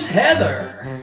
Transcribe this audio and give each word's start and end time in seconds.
Here's 0.00 0.12
Heather. 0.12 1.02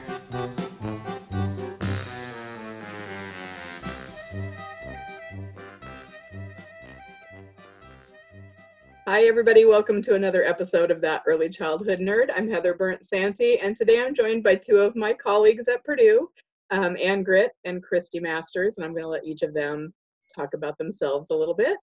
Hi, 9.06 9.22
everybody. 9.22 9.64
Welcome 9.66 10.02
to 10.02 10.14
another 10.14 10.42
episode 10.42 10.90
of 10.90 11.00
That 11.00 11.22
Early 11.26 11.48
Childhood 11.48 12.00
Nerd. 12.00 12.30
I'm 12.34 12.50
Heather 12.50 12.74
Bernt-Santy, 12.74 13.60
and 13.60 13.76
today 13.76 14.02
I'm 14.02 14.14
joined 14.14 14.42
by 14.42 14.56
two 14.56 14.78
of 14.78 14.96
my 14.96 15.12
colleagues 15.12 15.68
at 15.68 15.84
Purdue, 15.84 16.28
um, 16.70 16.96
Ann 17.00 17.24
Gritt 17.24 17.50
and 17.64 17.82
Christy 17.82 18.18
Masters, 18.18 18.78
and 18.78 18.84
I'm 18.84 18.92
going 18.92 19.04
to 19.04 19.08
let 19.08 19.24
each 19.24 19.42
of 19.42 19.54
them 19.54 19.94
talk 20.34 20.54
about 20.54 20.76
themselves 20.76 21.30
a 21.30 21.36
little 21.36 21.54
bit. 21.54 21.78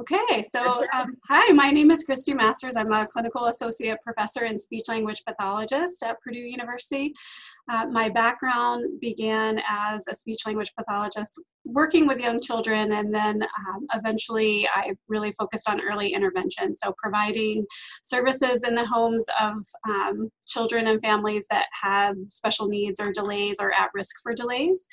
Okay, 0.00 0.42
so 0.50 0.74
um, 0.94 1.16
hi, 1.28 1.52
my 1.52 1.70
name 1.70 1.90
is 1.90 2.02
Christy 2.04 2.32
Masters. 2.32 2.76
I'm 2.76 2.92
a 2.92 3.06
clinical 3.06 3.46
associate 3.46 3.98
professor 4.02 4.44
and 4.44 4.58
speech 4.58 4.84
language 4.88 5.22
pathologist 5.26 6.02
at 6.02 6.20
Purdue 6.22 6.38
University. 6.38 7.14
Uh, 7.70 7.86
my 7.86 8.08
background 8.08 9.00
began 9.00 9.60
as 9.68 10.04
a 10.08 10.14
speech 10.14 10.40
language 10.46 10.72
pathologist 10.76 11.40
working 11.64 12.08
with 12.08 12.18
young 12.18 12.40
children, 12.40 12.92
and 12.92 13.14
then 13.14 13.42
um, 13.42 13.86
eventually 13.94 14.68
I 14.74 14.92
really 15.08 15.32
focused 15.32 15.68
on 15.68 15.80
early 15.80 16.12
intervention. 16.12 16.76
So, 16.76 16.92
providing 17.00 17.64
services 18.02 18.64
in 18.64 18.74
the 18.74 18.86
homes 18.86 19.24
of 19.40 19.54
um, 19.88 20.28
children 20.46 20.88
and 20.88 21.00
families 21.00 21.46
that 21.50 21.66
have 21.80 22.16
special 22.26 22.66
needs 22.66 22.98
or 22.98 23.12
delays 23.12 23.58
or 23.60 23.72
at 23.72 23.90
risk 23.94 24.16
for 24.22 24.34
delays, 24.34 24.86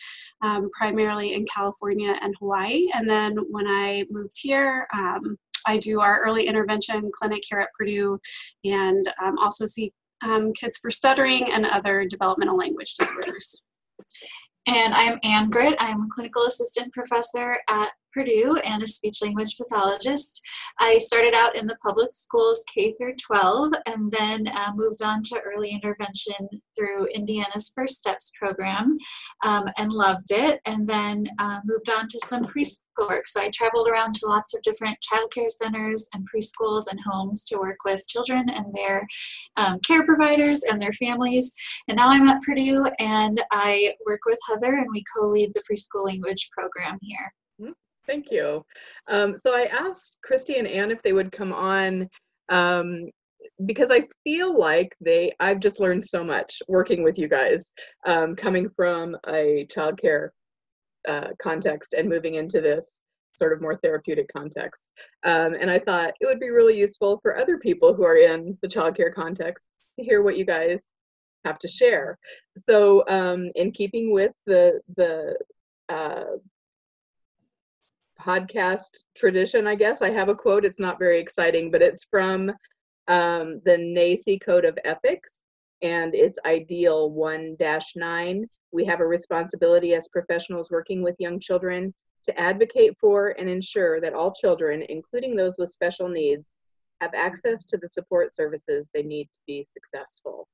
um, 0.43 0.69
primarily 0.77 1.33
in 1.33 1.45
California 1.45 2.15
and 2.21 2.35
Hawaii. 2.39 2.87
And 2.93 3.09
then 3.09 3.35
when 3.49 3.67
I 3.67 4.05
moved 4.11 4.35
here, 4.39 4.87
um, 4.93 5.37
I 5.67 5.77
do 5.77 5.99
our 5.99 6.21
early 6.21 6.47
intervention 6.47 7.11
clinic 7.13 7.43
here 7.47 7.59
at 7.59 7.73
Purdue 7.77 8.19
and 8.63 9.05
um, 9.23 9.37
also 9.39 9.65
see 9.65 9.91
um, 10.23 10.53
kids 10.53 10.77
for 10.77 10.91
stuttering 10.91 11.51
and 11.51 11.65
other 11.65 12.05
developmental 12.05 12.57
language 12.57 12.95
disorders. 12.95 13.65
And 14.67 14.93
I'm 14.93 15.19
Ann 15.23 15.49
Gritt. 15.49 15.75
I'm 15.79 16.01
a 16.01 16.07
clinical 16.13 16.43
assistant 16.43 16.93
professor 16.93 17.57
at 17.69 17.89
Purdue 18.13 18.57
and 18.63 18.83
a 18.83 18.87
speech 18.87 19.21
language 19.21 19.57
pathologist. 19.57 20.41
I 20.79 20.97
started 20.97 21.33
out 21.35 21.55
in 21.55 21.67
the 21.67 21.77
public 21.83 22.09
schools 22.13 22.63
K 22.73 22.93
through 22.93 23.15
12 23.15 23.73
and 23.85 24.11
then 24.11 24.47
uh, 24.47 24.71
moved 24.75 25.01
on 25.01 25.23
to 25.23 25.41
early 25.45 25.69
intervention 25.69 26.49
through 26.77 27.07
Indiana's 27.07 27.71
First 27.75 27.99
Steps 27.99 28.31
program 28.39 28.97
um, 29.43 29.65
and 29.77 29.91
loved 29.91 30.31
it, 30.31 30.61
and 30.65 30.87
then 30.87 31.25
uh, 31.39 31.59
moved 31.65 31.89
on 31.89 32.07
to 32.07 32.19
some 32.25 32.45
preschool 32.45 32.83
work. 33.07 33.27
So 33.27 33.41
I 33.41 33.49
traveled 33.53 33.87
around 33.87 34.15
to 34.15 34.27
lots 34.27 34.53
of 34.53 34.61
different 34.61 34.97
childcare 35.01 35.49
centers 35.49 36.07
and 36.13 36.27
preschools 36.33 36.83
and 36.89 36.99
homes 37.05 37.45
to 37.45 37.57
work 37.57 37.77
with 37.85 38.07
children 38.07 38.49
and 38.49 38.65
their 38.73 39.07
um, 39.57 39.79
care 39.79 40.05
providers 40.05 40.63
and 40.63 40.81
their 40.81 40.93
families. 40.93 41.53
And 41.87 41.97
now 41.97 42.09
I'm 42.09 42.27
at 42.27 42.41
Purdue 42.41 42.85
and 42.99 43.41
I 43.51 43.93
work 44.05 44.21
with 44.25 44.39
Heather 44.49 44.73
and 44.75 44.87
we 44.91 45.03
co 45.15 45.27
lead 45.27 45.53
the 45.53 45.63
preschool 45.69 46.05
language 46.05 46.49
program 46.51 46.97
here. 47.01 47.33
Thank 48.07 48.31
you. 48.31 48.65
Um, 49.07 49.35
so 49.41 49.53
I 49.53 49.65
asked 49.65 50.17
Christy 50.23 50.57
and 50.57 50.67
Ann 50.67 50.91
if 50.91 51.01
they 51.03 51.13
would 51.13 51.31
come 51.31 51.53
on 51.53 52.09
um, 52.49 53.09
because 53.65 53.91
I 53.91 54.07
feel 54.23 54.57
like 54.57 54.95
they, 54.99 55.31
I've 55.39 55.59
just 55.59 55.79
learned 55.79 56.03
so 56.03 56.23
much 56.23 56.61
working 56.67 57.03
with 57.03 57.17
you 57.17 57.27
guys, 57.27 57.71
um, 58.05 58.35
coming 58.35 58.69
from 58.75 59.15
a 59.27 59.67
childcare 59.71 60.29
uh, 61.07 61.29
context 61.41 61.93
and 61.93 62.09
moving 62.09 62.35
into 62.35 62.61
this 62.61 62.99
sort 63.33 63.53
of 63.53 63.61
more 63.61 63.77
therapeutic 63.77 64.27
context. 64.33 64.89
Um, 65.23 65.53
and 65.53 65.69
I 65.69 65.79
thought 65.79 66.13
it 66.19 66.25
would 66.25 66.39
be 66.39 66.49
really 66.49 66.77
useful 66.77 67.19
for 67.21 67.37
other 67.37 67.57
people 67.57 67.93
who 67.93 68.03
are 68.03 68.17
in 68.17 68.57
the 68.61 68.67
childcare 68.67 69.13
context 69.13 69.65
to 69.97 70.05
hear 70.05 70.21
what 70.21 70.37
you 70.37 70.45
guys 70.45 70.91
have 71.45 71.59
to 71.59 71.67
share. 71.67 72.17
So, 72.67 73.03
um, 73.07 73.49
in 73.55 73.71
keeping 73.71 74.11
with 74.11 74.33
the 74.45 74.81
the 74.97 75.37
uh, 75.87 76.37
podcast 78.19 78.89
tradition, 79.15 79.67
I 79.67 79.75
guess. 79.75 80.01
I 80.01 80.11
have 80.11 80.29
a 80.29 80.35
quote. 80.35 80.65
It's 80.65 80.79
not 80.79 80.99
very 80.99 81.19
exciting, 81.19 81.71
but 81.71 81.81
it's 81.81 82.03
from 82.03 82.49
um, 83.07 83.61
the 83.65 83.77
NAEYC 83.77 84.41
Code 84.43 84.65
of 84.65 84.77
Ethics, 84.85 85.41
and 85.81 86.13
it's 86.13 86.37
Ideal 86.45 87.11
1 87.11 87.57
9. 87.95 88.45
We 88.71 88.85
have 88.85 88.99
a 88.99 89.07
responsibility 89.07 89.95
as 89.95 90.07
professionals 90.09 90.69
working 90.69 91.01
with 91.01 91.15
young 91.19 91.39
children 91.39 91.93
to 92.23 92.39
advocate 92.39 92.95
for 92.99 93.29
and 93.39 93.49
ensure 93.49 93.99
that 94.01 94.13
all 94.13 94.33
children, 94.33 94.83
including 94.89 95.35
those 95.35 95.57
with 95.57 95.69
special 95.69 96.07
needs, 96.07 96.55
have 97.01 97.11
access 97.13 97.63
to 97.65 97.77
the 97.77 97.87
support 97.87 98.35
services 98.35 98.91
they 98.93 99.03
need 99.03 99.29
to 99.33 99.39
be 99.47 99.65
successful. 99.67 100.47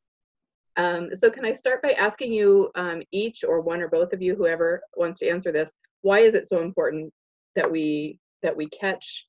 Um, 0.77 1.13
so, 1.15 1.29
can 1.31 1.45
I 1.45 1.53
start 1.53 1.81
by 1.81 1.93
asking 1.93 2.33
you 2.33 2.69
um, 2.75 3.01
each, 3.11 3.43
or 3.43 3.61
one 3.61 3.81
or 3.81 3.87
both 3.87 4.13
of 4.13 4.21
you, 4.21 4.35
whoever 4.35 4.81
wants 4.95 5.19
to 5.21 5.29
answer 5.29 5.51
this, 5.51 5.71
why 6.01 6.19
is 6.19 6.35
it 6.35 6.47
so 6.47 6.61
important 6.61 7.11
that 7.55 7.71
we 7.71 8.19
that 8.43 8.55
we 8.55 8.67
catch 8.69 9.27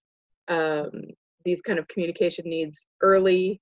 um, 0.48 0.90
these 1.44 1.62
kind 1.62 1.78
of 1.78 1.88
communication 1.88 2.44
needs 2.48 2.86
early 3.00 3.60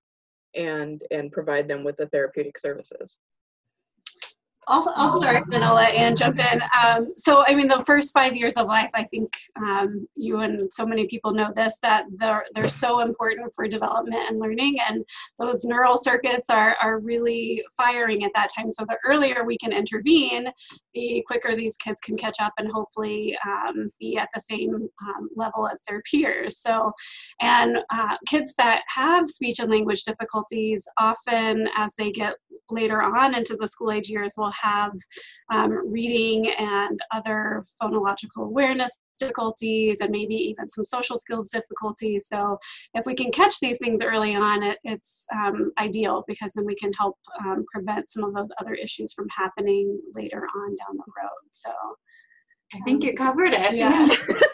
and 0.55 1.03
and 1.11 1.33
provide 1.33 1.69
them 1.69 1.85
with 1.85 1.97
the 1.97 2.07
therapeutic 2.09 2.59
services 2.59 3.19
I'll, 4.69 4.93
I'll 4.97 5.21
start 5.21 5.45
and 5.53 5.65
I'll 5.65 5.75
let 5.75 5.95
Anne 5.95 6.17
jump 6.17 6.39
in. 6.39 6.63
Um, 6.79 7.13
so, 7.17 7.45
I 7.47 7.55
mean, 7.55 7.69
the 7.69 7.83
first 7.85 8.13
five 8.13 8.35
years 8.35 8.57
of 8.57 8.67
life, 8.67 8.91
I 8.95 9.05
think 9.05 9.33
um, 9.57 10.07
you 10.15 10.41
and 10.41 10.73
so 10.73 10.87
many 10.87 11.07
people 11.07 11.33
know 11.33 11.53
this, 11.55 11.79
that 11.83 12.05
they're, 12.17 12.45
they're 12.55 12.69
so 12.69 13.01
important 13.01 13.53
for 13.55 13.67
development 13.69 14.23
and 14.29 14.39
learning. 14.39 14.79
And 14.89 15.05
those 15.39 15.65
neural 15.65 15.97
circuits 15.97 16.51
are, 16.51 16.77
are 16.83 16.99
really 16.99 17.63
firing 17.77 18.25
at 18.25 18.33
that 18.35 18.49
time. 18.57 18.73
So, 18.73 18.85
the 18.89 18.97
earlier 19.07 19.45
we 19.45 19.59
can 19.59 19.73
intervene, 19.73 20.49
the 20.95 21.23
quicker 21.27 21.55
these 21.55 21.77
kids 21.77 22.01
can 22.01 22.17
catch 22.17 22.37
up 22.41 22.53
and 22.59 22.71
hopefully 22.71 23.37
um, 23.47 23.89
be 24.01 24.17
at 24.17 24.29
the 24.35 24.41
same 24.41 24.75
um, 24.75 25.29
level 25.37 25.69
as 25.69 25.83
their 25.89 26.03
peers. 26.03 26.59
So, 26.59 26.93
and 27.41 27.79
uh, 27.91 28.17
kids 28.27 28.55
that 28.57 28.83
have 28.89 29.29
speech 29.29 29.59
and 29.59 29.71
language 29.71 30.03
difficulties, 30.05 30.87
often 30.99 31.69
as 31.77 31.95
they 31.97 32.11
get 32.11 32.35
later 32.71 33.03
on 33.03 33.35
into 33.35 33.57
the 33.57 33.69
school 33.69 33.93
age 33.93 34.09
years 34.09 34.35
will 34.37 34.51
have 34.63 34.93
um, 35.53 35.91
reading 35.91 36.51
and 36.51 36.99
other 37.13 37.65
phonological 37.81 38.45
awareness 38.45 38.99
difficulties 39.19 40.01
and 40.01 40.11
maybe 40.11 40.35
even 40.35 40.67
some 40.67 40.85
social 40.85 41.17
skills 41.17 41.51
difficulties. 41.51 42.27
So 42.29 42.59
if 42.95 43.07
we 43.07 43.15
can 43.15 43.31
catch 43.31 43.61
these 43.61 43.79
things 43.79 44.03
early 44.03 44.35
on, 44.35 44.63
it, 44.63 44.79
it's 44.85 45.27
um, 45.35 45.73
ideal 45.79 46.25
because 46.27 46.53
then 46.55 46.67
we 46.67 46.75
can 46.75 46.91
help 46.99 47.17
um, 47.41 47.65
prevent 47.73 48.11
some 48.11 48.25
of 48.25 48.35
those 48.35 48.51
other 48.61 48.75
issues 48.75 49.13
from 49.13 49.27
happening 49.37 50.01
later 50.15 50.47
on 50.57 50.69
down 50.77 50.97
the 50.97 51.13
road. 51.17 51.49
So 51.53 51.71
I 52.75 52.81
think 52.81 53.05
you 53.05 53.15
covered 53.15 53.53
it. 53.53 53.75
Yeah. 53.75 54.09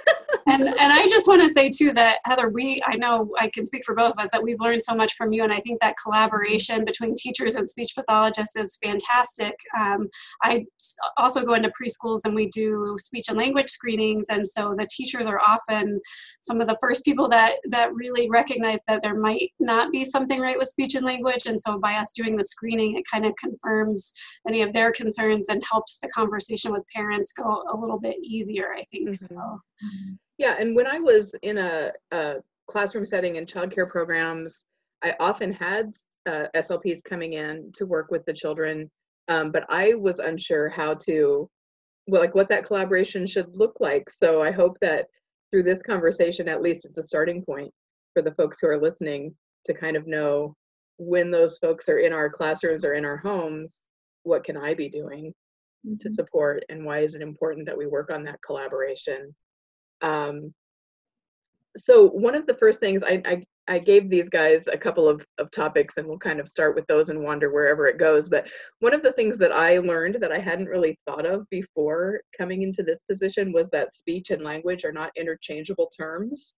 and 0.61 0.69
and 0.79 0.93
I 0.93 1.07
just 1.09 1.27
want 1.27 1.43
to 1.43 1.51
say 1.51 1.71
too 1.71 1.93
that 1.93 2.19
Heather, 2.25 2.49
we 2.49 2.81
I 2.87 2.97
know 2.97 3.31
I 3.39 3.49
can 3.49 3.65
speak 3.65 3.83
for 3.85 3.95
both 3.95 4.13
of 4.13 4.19
us 4.19 4.31
that 4.33 4.43
we've 4.43 4.61
learned 4.61 4.83
so 4.83 4.95
much 4.95 5.15
from 5.15 5.33
you, 5.33 5.43
and 5.43 5.53
I 5.53 5.61
think 5.61 5.81
that 5.81 5.97
collaboration 6.03 6.85
between 6.85 7.15
teachers 7.15 7.55
and 7.55 7.69
speech 7.69 7.93
pathologists 7.95 8.57
is 8.57 8.79
fantastic. 8.83 9.55
Um, 9.79 10.09
I 10.43 10.65
also 11.17 11.45
go 11.45 11.55
into 11.55 11.71
preschools 11.71 12.21
and 12.25 12.35
we 12.35 12.49
do 12.49 12.95
speech 12.99 13.27
and 13.29 13.39
language 13.39 13.71
screenings, 13.71 14.29
and 14.31 14.49
so 14.49 14.75
the 14.77 14.89
teachers 14.91 15.27
are 15.27 15.41
often 15.41 16.01
some 16.41 16.61
of 16.61 16.67
the 16.67 16.79
first 16.81 17.05
people 17.05 17.29
that 17.29 17.57
that 17.71 17.93
really 17.95 18.29
recognize 18.29 18.79
that 18.89 19.01
there 19.03 19.19
might 19.19 19.53
not 19.59 19.91
be 19.91 20.05
something 20.05 20.41
right 20.41 20.59
with 20.59 20.69
speech 20.69 20.95
and 20.95 21.07
language, 21.07 21.47
and 21.47 21.61
so 21.61 21.79
by 21.79 21.95
us 21.95 22.13
doing 22.13 22.37
the 22.37 22.45
screening, 22.45 22.97
it 22.97 23.05
kind 23.11 23.27
of 23.27 23.33
confirms 23.37 24.13
any 24.47 24.63
of 24.63 24.73
their 24.73 24.93
concerns 24.93 25.49
and 25.49 25.63
helps 25.71 25.99
the 25.99 26.09
conversation 26.09 26.73
with 26.73 26.83
parents 26.95 27.33
go 27.33 27.65
a 27.73 27.77
little 27.77 27.99
bit 27.99 28.17
easier. 28.23 28.69
I 28.77 28.85
think 28.85 29.09
mm-hmm. 29.09 29.35
so. 29.35 29.35
Mm-hmm. 29.35 30.15
Yeah, 30.41 30.57
and 30.59 30.75
when 30.75 30.87
I 30.87 30.99
was 30.99 31.35
in 31.43 31.59
a, 31.59 31.93
a 32.13 32.37
classroom 32.67 33.05
setting 33.05 33.37
in 33.37 33.45
childcare 33.45 33.91
programs, 33.91 34.65
I 35.05 35.15
often 35.21 35.53
had 35.53 35.93
uh, 36.25 36.47
SLPs 36.57 37.05
coming 37.05 37.35
in 37.35 37.71
to 37.75 37.85
work 37.85 38.11
with 38.11 38.25
the 38.25 38.33
children, 38.33 38.91
um, 39.29 39.53
but 39.53 39.67
I 39.69 39.93
was 39.93 40.19
unsure 40.19 40.71
how 40.71 40.95
to, 41.05 41.47
well, 42.07 42.23
like 42.23 42.35
what 42.35 42.49
that 42.49 42.65
collaboration 42.65 43.27
should 43.27 43.55
look 43.55 43.77
like. 43.81 44.09
So 44.19 44.41
I 44.41 44.51
hope 44.51 44.79
that 44.81 45.09
through 45.51 45.65
this 45.65 45.83
conversation, 45.83 46.49
at 46.49 46.63
least 46.63 46.87
it's 46.87 46.97
a 46.97 47.03
starting 47.03 47.45
point 47.45 47.71
for 48.15 48.23
the 48.23 48.35
folks 48.37 48.57
who 48.63 48.69
are 48.69 48.81
listening 48.81 49.35
to 49.67 49.75
kind 49.75 49.95
of 49.95 50.07
know 50.07 50.57
when 50.97 51.31
those 51.31 51.59
folks 51.59 51.87
are 51.87 51.99
in 51.99 52.15
our 52.15 52.31
classrooms 52.31 52.83
or 52.83 52.95
in 52.95 53.05
our 53.05 53.19
homes, 53.19 53.83
what 54.23 54.45
can 54.45 54.57
I 54.57 54.73
be 54.73 54.89
doing 54.89 55.35
mm-hmm. 55.87 55.97
to 56.01 56.15
support 56.15 56.65
and 56.71 56.83
why 56.83 57.01
is 57.01 57.15
it 57.15 57.21
important 57.21 57.67
that 57.67 57.77
we 57.77 57.87
work 57.87 58.11
on 58.11 58.25
that 58.25 58.41
collaboration 58.41 59.35
um, 60.03 60.53
so 61.77 62.09
one 62.09 62.35
of 62.35 62.47
the 62.47 62.55
first 62.55 62.81
things 62.81 63.03
I, 63.03 63.23
I, 63.25 63.45
I 63.69 63.79
gave 63.79 64.11
these 64.11 64.29
guys 64.29 64.67
a 64.67 64.77
couple 64.77 65.09
of, 65.09 65.25
of 65.39 65.51
topics 65.51 65.97
and 65.97 66.07
we'll 66.07 66.19
kind 66.19 66.41
of 66.41 66.49
start 66.49 66.75
with 66.75 66.87
those 66.89 67.09
and 67.09 67.23
wander 67.23 67.53
wherever 67.53 67.87
it 67.87 67.99
goes. 67.99 68.29
But 68.29 68.49
one 68.81 68.93
of 68.93 69.03
the 69.03 69.13
things 69.13 69.39
that 69.39 69.53
I 69.53 69.79
learned 69.79 70.17
that 70.21 70.33
I 70.33 70.39
hadn't 70.39 70.67
really 70.67 70.99
thought 71.07 71.27
of 71.27 71.49
before 71.51 72.21
coming 72.37 72.63
into 72.63 72.83
this 72.83 73.03
position 73.09 73.53
was 73.53 73.69
that 73.71 73.95
speech 73.95 74.31
and 74.31 74.43
language 74.43 74.85
are 74.85 74.93
not 74.93 75.13
interchangeable 75.17 75.91
terms. 75.97 76.55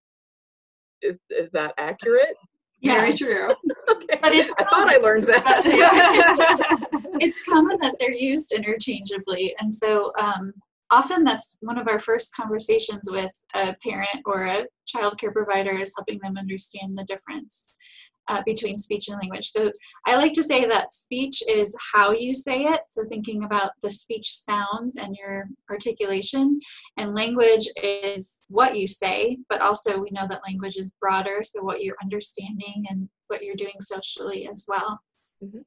Is, 1.03 1.19
is 1.29 1.51
that 1.51 1.75
accurate? 1.77 2.37
Yeah, 2.81 3.01
Very 3.01 3.15
true. 3.15 3.55
okay. 3.91 4.19
But 4.23 4.33
it's 4.33 4.51
I 4.59 4.65
thought 4.65 4.89
I 4.89 4.97
learned 4.97 5.27
that. 5.27 5.63
it's 7.21 7.45
common 7.45 7.79
that 7.81 7.97
they're 8.01 8.13
used 8.13 8.53
interchangeably. 8.53 9.55
And 9.61 9.73
so 9.73 10.13
um, 10.19 10.53
often 10.93 11.23
that's 11.23 11.57
one 11.61 11.79
of 11.79 11.89
our 11.89 11.99
first 11.99 12.35
conversations 12.37 13.11
with 13.11 13.33
a 13.55 13.75
parent 13.83 14.21
or 14.27 14.45
a 14.45 14.67
child 14.87 15.19
care 15.19 15.33
provider 15.33 15.73
is 15.73 15.93
helping 15.97 16.21
them 16.23 16.37
understand 16.37 16.97
the 16.97 17.05
difference 17.05 17.79
uh, 18.29 18.43
between 18.45 18.79
speech 18.79 19.09
and 19.09 19.19
language. 19.19 19.51
So 19.51 19.73
I 20.07 20.17
like 20.17 20.35
to 20.35 20.43
say 20.43 20.67
that 20.67 20.93
speech 20.93 21.43
is 21.49 21.75
how 21.93 22.13
you 22.13 22.35
say 22.35 22.65
it, 22.65 22.83
so 22.89 23.05
thinking 23.09 23.43
about 23.45 23.73
the 23.81 23.91
speech 23.91 24.31
sounds 24.31 24.97
and 24.97 25.17
your 25.17 25.49
articulation, 25.71 26.61
and 26.99 27.15
language 27.15 27.67
is 27.83 28.41
what 28.49 28.77
you 28.77 28.87
say, 28.87 29.39
but 29.49 29.63
also 29.63 29.99
we 29.99 30.11
know 30.13 30.27
that 30.29 30.47
language 30.47 30.77
is 30.77 30.93
broader, 31.01 31.43
so 31.43 31.63
what 31.63 31.83
you're 31.83 31.97
understanding 32.03 32.85
and 32.91 33.09
what 33.27 33.43
you're 33.43 33.57
doing 33.57 33.81
socially 33.81 34.47
as 34.47 34.67
well. 34.69 35.01
Mm-hmm 35.43 35.61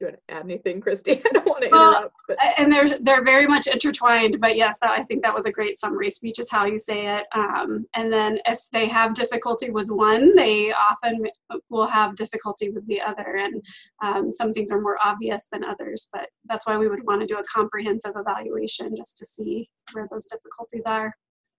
you 0.00 0.06
want 0.06 0.18
to 0.28 0.34
add 0.34 0.44
anything, 0.44 0.80
Christy? 0.80 1.12
I 1.24 1.28
don't 1.32 1.46
want 1.46 1.62
to 1.62 1.68
interrupt. 1.68 2.14
But. 2.26 2.38
And 2.56 2.72
they're 2.72 2.88
they're 3.00 3.24
very 3.24 3.46
much 3.46 3.66
intertwined. 3.66 4.40
But 4.40 4.56
yes, 4.56 4.78
that, 4.80 4.90
I 4.90 5.04
think 5.04 5.22
that 5.22 5.34
was 5.34 5.46
a 5.46 5.52
great 5.52 5.78
summary. 5.78 6.10
Speech 6.10 6.38
is 6.38 6.50
how 6.50 6.64
you 6.64 6.78
say 6.78 7.06
it. 7.06 7.26
Um, 7.34 7.86
and 7.94 8.12
then 8.12 8.38
if 8.46 8.60
they 8.72 8.88
have 8.88 9.14
difficulty 9.14 9.70
with 9.70 9.90
one, 9.90 10.34
they 10.34 10.72
often 10.72 11.26
will 11.68 11.86
have 11.86 12.16
difficulty 12.16 12.70
with 12.70 12.86
the 12.86 13.00
other. 13.00 13.36
And 13.36 13.62
um, 14.02 14.32
some 14.32 14.52
things 14.52 14.70
are 14.70 14.80
more 14.80 14.98
obvious 15.04 15.48
than 15.52 15.64
others. 15.64 16.08
But 16.12 16.28
that's 16.46 16.66
why 16.66 16.76
we 16.78 16.88
would 16.88 17.06
want 17.06 17.20
to 17.20 17.26
do 17.26 17.38
a 17.38 17.44
comprehensive 17.44 18.12
evaluation 18.16 18.96
just 18.96 19.16
to 19.18 19.26
see 19.26 19.68
where 19.92 20.08
those 20.10 20.26
difficulties 20.26 20.84
are. 20.86 21.14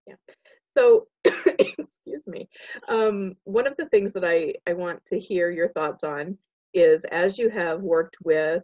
Yeah. 0.07 0.15
So, 0.77 1.07
excuse 1.25 2.25
me. 2.27 2.49
Um, 2.87 3.35
one 3.43 3.67
of 3.67 3.75
the 3.77 3.87
things 3.87 4.13
that 4.13 4.23
I, 4.23 4.55
I 4.67 4.73
want 4.73 5.05
to 5.07 5.19
hear 5.19 5.51
your 5.51 5.69
thoughts 5.69 6.03
on 6.03 6.37
is 6.73 7.01
as 7.11 7.37
you 7.37 7.49
have 7.49 7.81
worked 7.81 8.17
with 8.23 8.63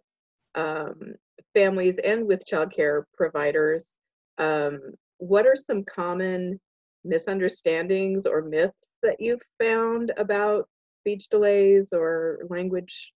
um, 0.55 1.13
families 1.53 1.97
and 2.03 2.25
with 2.25 2.45
childcare 2.45 3.03
providers, 3.15 3.97
um, 4.37 4.79
what 5.17 5.45
are 5.45 5.55
some 5.55 5.83
common 5.83 6.59
misunderstandings 7.03 8.25
or 8.25 8.41
myths 8.41 8.87
that 9.03 9.19
you've 9.19 9.41
found 9.61 10.11
about 10.17 10.67
speech 11.01 11.29
delays 11.29 11.89
or 11.93 12.39
language 12.49 13.13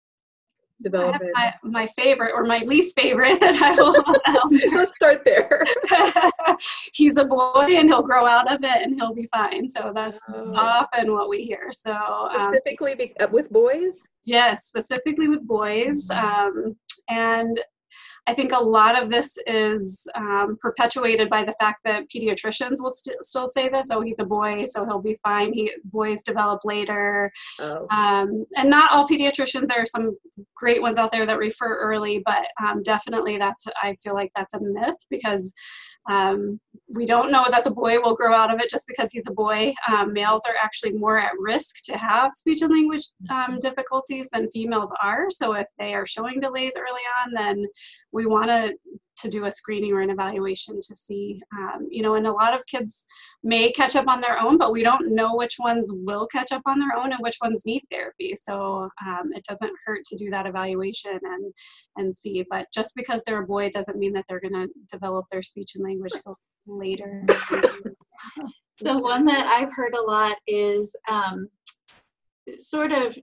development? 0.82 1.32
My, 1.34 1.54
my, 1.64 1.88
favorite 1.88 2.32
or 2.34 2.46
my 2.46 2.60
least 2.60 2.96
favorite 2.96 3.40
that 3.40 3.62
I 3.62 3.72
will. 3.76 3.94
Let's 4.78 4.96
start 4.96 5.24
there. 5.26 5.64
He's 6.94 7.18
a 7.18 7.26
boy 7.26 7.68
and 7.70 7.90
he'll 7.90 8.04
grow 8.04 8.26
out 8.26 8.52
of 8.52 8.64
it 8.64 8.86
and 8.86 9.00
he'll 9.00 9.14
be 9.14 9.28
fine. 9.28 9.70
So 9.70 9.92
that's 9.94 10.24
oh. 10.36 10.54
often 10.56 11.14
what 11.14 11.30
we 11.30 11.44
hear. 11.44 11.72
So 11.72 11.94
um, 11.94 12.50
specifically 12.50 13.14
um, 13.20 13.32
with 13.32 13.50
boys. 13.50 14.04
Yes, 14.24 14.66
specifically 14.66 15.28
with 15.28 15.46
boys. 15.48 16.10
Um, 16.12 16.76
and 17.10 17.60
I 18.28 18.34
think 18.34 18.52
a 18.52 18.60
lot 18.60 19.02
of 19.02 19.10
this 19.10 19.36
is 19.48 20.08
um, 20.16 20.58
perpetuated 20.62 21.30
by 21.30 21.44
the 21.44 21.56
fact 21.60 21.80
that 21.86 22.04
pediatricians 22.08 22.76
will 22.80 22.92
st- 22.92 23.24
still 23.24 23.48
say 23.48 23.68
this. 23.68 23.88
Oh, 23.90 24.02
he's 24.02 24.20
a 24.20 24.26
boy, 24.26 24.66
so 24.66 24.86
he'll 24.86 25.02
be 25.02 25.18
fine. 25.24 25.54
He 25.54 25.72
boys 25.86 26.22
develop 26.22 26.62
later, 26.64 27.32
oh. 27.60 27.88
um, 27.90 28.46
and 28.56 28.70
not 28.70 28.92
all 28.92 29.08
pediatricians. 29.08 29.68
There 29.68 29.82
are 29.82 29.88
some 29.88 30.16
great 30.56 30.82
ones 30.82 30.98
out 30.98 31.12
there 31.12 31.26
that 31.26 31.38
refer 31.40 31.80
early, 31.80 32.22
but 32.24 32.46
um, 32.64 32.84
definitely 32.84 33.38
that's. 33.38 33.66
I 33.82 33.96
feel 34.04 34.14
like 34.14 34.32
that's 34.36 34.54
a 34.54 34.60
myth 34.62 35.04
because 35.10 35.52
um, 36.10 36.60
we 36.94 37.06
don't 37.06 37.32
know 37.32 37.46
that 37.50 37.64
the 37.64 37.72
boy 37.72 38.00
will 38.00 38.16
grow 38.16 38.34
out 38.36 38.54
of 38.54 38.60
it 38.60 38.70
just 38.70 38.88
because 38.88 39.12
he's 39.12 39.28
a 39.28 39.34
boy. 39.34 39.74
Um, 39.88 40.14
males 40.14 40.44
are 40.48 40.56
actually 40.62 40.94
more 40.94 41.20
at 41.20 41.32
risk 41.40 41.84
to 41.86 41.98
have 41.98 42.32
speech 42.34 42.62
and 42.62 42.72
language 42.72 43.04
um, 43.30 43.60
difficulties 43.60 44.30
than 44.32 44.50
females 44.52 44.92
are. 45.02 45.30
So 45.30 45.54
if 45.54 45.68
they 45.80 45.94
are 45.94 46.06
showing 46.06 46.40
delays 46.40 46.74
early 46.78 47.02
on, 47.22 47.34
then 47.34 47.66
we 48.12 48.26
want 48.26 48.50
to 48.50 48.74
to 49.18 49.30
do 49.30 49.46
a 49.46 49.52
screening 49.52 49.92
or 49.92 50.02
an 50.02 50.10
evaluation 50.10 50.80
to 50.82 50.96
see, 50.96 51.40
um, 51.54 51.88
you 51.90 52.02
know, 52.02 52.16
and 52.16 52.28
a 52.28 52.32
lot 52.32 52.54
of 52.54 52.66
kids 52.66 53.06
may 53.44 53.72
catch 53.72 53.96
up 53.96 54.08
on 54.08 54.22
their 54.22 54.40
own, 54.40 54.58
but 54.58 54.72
we 54.72 54.84
don't 54.84 55.14
know 55.14 55.36
which 55.36 55.58
ones 55.60 55.92
will 55.94 56.28
catch 56.28 56.52
up 56.52 56.62
on 56.66 56.80
their 56.80 56.96
own 56.98 57.12
and 57.12 57.22
which 57.22 57.38
ones 57.42 57.66
need 57.66 57.84
therapy. 57.92 58.36
So 58.42 58.90
um, 59.06 59.32
it 59.34 59.44
doesn't 59.44 59.72
hurt 59.86 60.04
to 60.06 60.18
do 60.18 60.30
that 60.32 60.46
evaluation 60.46 61.20
and 61.24 61.54
and 61.98 62.16
see. 62.16 62.46
But 62.50 62.68
just 62.74 62.94
because 62.96 63.22
they're 63.26 63.44
a 63.44 63.48
boy 63.48 63.70
doesn't 63.70 63.98
mean 63.98 64.14
that 64.14 64.26
they're 64.28 64.40
going 64.40 64.54
to 64.54 64.68
develop 64.92 65.26
their 65.32 65.42
speech 65.42 65.76
and 65.76 65.84
language 65.84 66.14
skills 66.14 66.38
later. 66.68 67.26
so 68.76 68.98
one 68.98 69.26
that 69.26 69.48
I've 69.48 69.74
heard 69.74 69.96
a 69.96 70.02
lot 70.02 70.38
is 70.48 70.96
um, 71.10 71.48
sort 72.58 72.92
of 72.92 73.18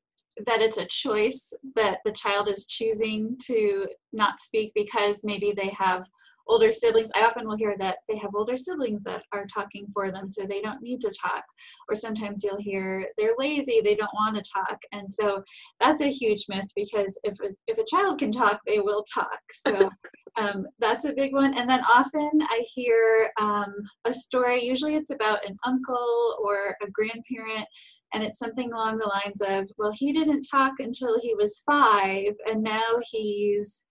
that 0.47 0.61
it's 0.61 0.79
a 0.79 0.87
choice 0.87 1.53
that 1.75 1.99
the 2.05 2.13
child 2.13 2.49
is 2.49 2.67
choosing 2.67 3.37
to 3.47 3.87
not 4.13 4.41
speak 4.41 4.73
because 4.75 5.21
maybe 5.25 5.53
they 5.57 5.73
have 5.79 6.05
older 6.49 6.73
siblings. 6.73 7.11
I 7.15 7.25
often 7.25 7.47
will 7.47 7.57
hear 7.57 7.77
that 7.79 7.99
they 8.09 8.17
have 8.19 8.35
older 8.35 8.57
siblings 8.57 9.05
that 9.05 9.23
are 9.33 9.47
talking 9.47 9.87
for 9.93 10.11
them, 10.11 10.29
so 10.29 10.45
they 10.45 10.61
don't 10.61 10.83
need 10.83 11.01
to 11.03 11.13
talk. 11.23 11.45
Or 11.89 11.95
sometimes 11.95 12.43
you'll 12.43 12.61
hear 12.61 13.07
they're 13.17 13.35
lazy, 13.39 13.81
they 13.81 13.95
don't 13.95 14.11
want 14.15 14.37
to 14.37 14.51
talk. 14.55 14.79
And 14.93 15.13
so 15.13 15.43
that's 15.81 16.03
a 16.03 16.11
huge 16.11 16.45
myth 16.49 16.71
because 16.75 17.19
if 17.23 17.39
a, 17.41 17.51
if 17.67 17.79
a 17.79 17.85
child 17.85 18.19
can 18.19 18.33
talk, 18.33 18.61
they 18.67 18.81
will 18.81 19.05
talk. 19.13 19.41
So 19.53 19.91
um, 20.37 20.67
that's 20.79 21.05
a 21.05 21.13
big 21.13 21.33
one. 21.33 21.57
And 21.59 21.69
then 21.69 21.83
often 21.85 22.31
I 22.43 22.65
hear 22.75 23.31
um, 23.41 23.75
a 24.05 24.13
story, 24.13 24.65
usually 24.65 24.95
it's 24.95 25.11
about 25.11 25.45
an 25.47 25.57
uncle 25.65 26.37
or 26.43 26.77
a 26.83 26.91
grandparent 26.91 27.67
and 28.15 28.23
it's 28.23 28.39
something 28.39 28.73
along 28.73 28.99
the 28.99 29.07
lines 29.07 29.41
of 29.41 29.71
well 29.79 29.93
he 29.93 30.13
didn't 30.13 30.43
talk 30.43 30.73
until 30.79 31.19
he 31.21 31.35
was 31.35 31.63
five 31.65 32.33
and 32.51 32.63
now 32.63 32.99
he's 33.11 33.85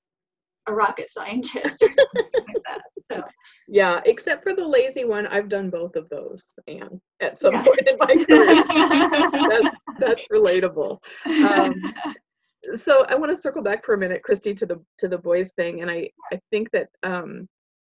a 0.68 0.74
rocket 0.74 1.10
scientist 1.10 1.82
or 1.82 1.92
something 1.92 2.32
like 2.34 2.64
that 2.68 2.82
so 3.02 3.24
yeah 3.68 4.02
except 4.06 4.44
for 4.44 4.54
the 4.54 4.66
lazy 4.66 5.06
one 5.06 5.28
i've 5.28 5.50
done 5.50 5.70
both 5.70 5.96
of 5.96 6.10
those 6.10 6.54
and 6.68 7.00
at 7.22 7.40
some 7.40 7.54
yeah. 7.54 7.64
point 7.64 7.88
in 7.88 7.98
my 8.00 8.26
career 8.26 9.50
that's, 9.50 9.76
that's 10.00 10.28
relatable 10.28 10.98
um, 11.26 11.74
so 12.76 13.06
I 13.08 13.16
want 13.16 13.36
to 13.36 13.42
circle 13.42 13.62
back 13.62 13.86
for 13.86 13.94
a 13.94 13.98
minute, 13.98 14.24
Christy, 14.24 14.54
to 14.56 14.66
the 14.66 14.82
to 15.00 15.08
the 15.08 15.18
boys 15.18 15.54
thing, 15.54 15.82
and 15.82 15.90
I 15.90 16.10
I 16.32 16.40
think 16.52 16.70
that 16.72 16.90
um, 17.04 17.48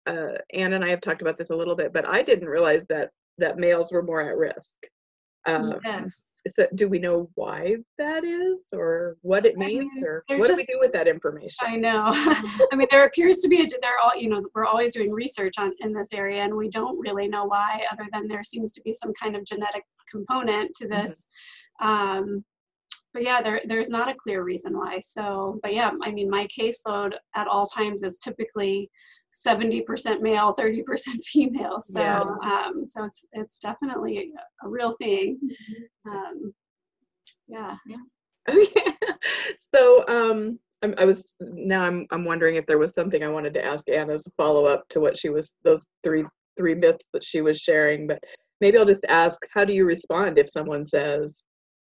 uh, 0.06 0.38
Anne 0.54 0.74
and 0.74 0.84
I 0.84 0.90
have 0.90 1.02
talked 1.02 1.22
about 1.22 1.38
this 1.38 1.50
a 1.50 1.56
little 1.56 1.76
bit, 1.76 1.94
but 1.94 2.08
I 2.08 2.22
didn't 2.22 2.48
realize 2.48 2.86
that 2.88 3.10
that 3.38 3.58
males 3.58 3.92
were 3.92 4.04
more 4.04 4.22
at 4.22 4.38
risk. 4.38 4.74
Um, 5.48 5.74
yes. 5.84 6.34
so 6.54 6.68
do 6.76 6.88
we 6.88 7.00
know 7.00 7.30
why 7.36 7.78
that 7.98 8.24
is, 8.24 8.68
or 8.72 9.18
what 9.22 9.46
it 9.46 9.56
I 9.58 9.66
means, 9.66 9.90
mean, 9.96 10.06
or 10.06 10.24
what 10.38 10.48
do 10.48 10.56
we 10.56 10.66
do 10.66 10.78
with 10.80 10.94
that 10.94 11.08
information? 11.08 11.66
I 11.66 11.76
know. 11.76 12.04
I 12.72 12.76
mean, 12.76 12.88
there 12.92 13.06
appears 13.06 13.38
to 13.40 13.48
be 13.48 13.64
a, 13.64 13.68
they're 13.82 14.00
all, 14.04 14.16
you 14.16 14.30
know, 14.30 14.44
we're 14.54 14.66
always 14.66 14.92
doing 14.92 15.12
research 15.12 15.56
on 15.58 15.72
in 15.80 15.94
this 15.94 16.14
area, 16.14 16.44
and 16.44 16.56
we 16.56 16.70
don't 16.70 17.00
really 17.00 17.28
know 17.28 17.46
why, 17.46 17.82
other 17.92 18.06
than 18.14 18.28
there 18.28 18.44
seems 18.44 18.72
to 18.74 18.82
be 18.82 18.94
some 18.94 19.14
kind 19.14 19.36
of 19.36 19.44
genetic 19.46 19.84
component 20.10 20.72
to 20.76 20.88
this. 20.88 21.26
Um, 21.82 22.44
but 23.14 23.24
yeah, 23.24 23.42
there 23.42 23.62
there's 23.68 23.90
not 23.90 24.10
a 24.10 24.16
clear 24.16 24.44
reason 24.44 24.78
why. 24.78 25.00
So, 25.02 25.60
but 25.64 25.74
yeah, 25.74 25.92
I 26.04 26.12
mean, 26.12 26.30
my 26.30 26.48
caseload 26.48 27.14
at 27.36 27.48
all 27.48 27.66
times 27.66 28.04
is 28.04 28.18
typically 28.18 28.90
70% 29.46 30.22
male, 30.22 30.54
30% 30.58 30.84
female. 31.26 31.80
So, 31.80 32.00
Yeah. 32.00 32.22
um, 32.22 32.86
so 32.88 33.04
it's 33.06 33.28
it's 33.34 33.60
definitely 33.60 34.34
a, 34.64 34.66
a 34.66 34.70
real 34.70 34.92
thing. 35.02 35.40
Um, 36.08 36.54
yeah. 37.48 37.76
Okay. 38.50 38.86
so 39.76 40.04
um 40.08 40.58
I'm, 40.82 40.96
I 40.98 41.06
was 41.06 41.36
now 41.42 41.84
I'm 41.84 42.08
I'm 42.12 42.26
wondering 42.26 42.56
if 42.56 42.66
there 42.66 42.80
was 42.80 42.94
something 42.94 43.24
I 43.24 43.30
wanted 43.30 43.54
to 43.56 43.64
ask 43.64 43.88
Anna 43.90 44.14
as 44.14 44.26
a 44.26 44.32
follow 44.32 44.66
up 44.66 44.84
to 44.90 45.00
what 45.00 45.18
she 45.18 45.30
was 45.30 45.52
those 45.64 45.82
three 46.04 46.26
three 46.58 46.76
myths 46.76 47.06
that 47.14 47.24
she 47.24 47.42
was 47.42 47.60
sharing, 47.60 48.08
but 48.08 48.20
maybe 48.62 48.78
I'll 48.78 48.86
just 48.86 49.06
ask 49.10 49.40
how 49.54 49.64
do 49.64 49.74
you 49.74 49.86
respond 49.86 50.38
if 50.38 50.50
someone 50.50 50.86
says 50.86 51.44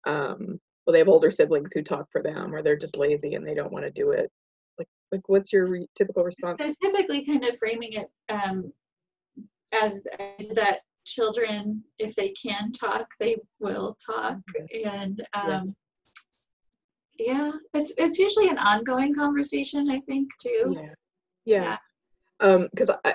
um 0.06 0.60
well 0.86 0.92
they 0.94 1.00
have 1.00 1.08
older 1.08 1.32
siblings 1.32 1.70
who 1.74 1.82
talk 1.82 2.08
for 2.12 2.22
them 2.22 2.54
or 2.54 2.62
they're 2.62 2.78
just 2.78 2.98
lazy 2.98 3.36
and 3.36 3.46
they 3.48 3.54
don't 3.54 3.72
want 3.72 3.86
to 3.86 3.92
do 3.92 4.12
it 4.12 4.32
like 4.78 4.88
like 5.12 5.22
what's 5.28 5.52
your 5.54 5.68
re- 5.68 5.88
typical 5.96 6.24
response 6.24 6.60
So 6.62 6.74
typically 6.82 7.26
kind 7.26 7.44
of 7.46 7.58
framing 7.58 7.94
it 7.94 8.08
um, 8.30 8.72
as 9.74 10.04
that 10.56 10.80
children, 11.06 11.84
if 12.00 12.16
they 12.16 12.30
can 12.30 12.72
talk, 12.72 13.08
they 13.20 13.38
will 13.60 13.98
talk. 14.06 14.38
And 14.86 15.26
Yeah. 15.34 15.42
um, 15.58 15.76
yeah, 17.20 17.52
it's 17.74 17.94
it's 17.98 18.20
usually 18.20 18.50
an 18.50 18.58
ongoing 18.58 19.14
conversation, 19.14 19.90
I 19.90 20.00
think, 20.02 20.30
too. 20.42 20.76
yeah 20.80 20.94
yeah 21.46 21.78
um 22.40 22.70
because 22.74 22.90
i 23.04 23.14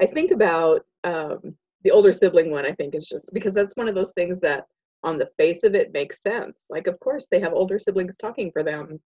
i 0.00 0.06
think 0.06 0.32
about 0.32 0.84
um 1.04 1.54
the 1.84 1.90
older 1.90 2.12
sibling 2.12 2.50
one 2.50 2.66
i 2.66 2.72
think 2.72 2.96
is 2.96 3.06
just 3.06 3.30
because 3.32 3.54
that's 3.54 3.76
one 3.76 3.88
of 3.88 3.94
those 3.94 4.12
things 4.12 4.40
that 4.40 4.66
on 5.02 5.18
the 5.18 5.30
face 5.38 5.64
of 5.64 5.74
it 5.74 5.92
makes 5.92 6.22
sense. 6.22 6.64
Like 6.70 6.86
of 6.86 6.98
course 7.00 7.26
they 7.30 7.40
have 7.40 7.52
older 7.52 7.78
siblings 7.78 8.16
talking 8.18 8.50
for 8.52 8.62
them 8.62 9.00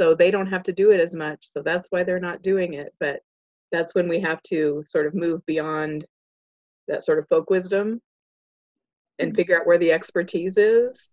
so 0.00 0.14
they 0.14 0.30
don't 0.30 0.48
have 0.48 0.62
to 0.64 0.72
do 0.72 0.90
it 0.90 1.00
as 1.00 1.14
much 1.14 1.48
so 1.48 1.62
that's 1.62 1.88
why 1.90 2.02
they're 2.02 2.18
not 2.18 2.42
doing 2.42 2.74
it 2.74 2.92
but 2.98 3.20
that's 3.70 3.94
when 3.94 4.08
we 4.08 4.20
have 4.20 4.42
to 4.42 4.82
sort 4.86 5.06
of 5.06 5.14
move 5.14 5.44
beyond 5.46 6.04
that 6.88 7.04
sort 7.04 7.18
of 7.18 7.28
folk 7.28 7.50
wisdom 7.50 8.00
and 9.18 9.30
mm-hmm. 9.30 9.36
figure 9.36 9.58
out 9.58 9.66
where 9.66 9.78
the 9.78 9.92
expertise 9.92 10.56
is 10.56 11.08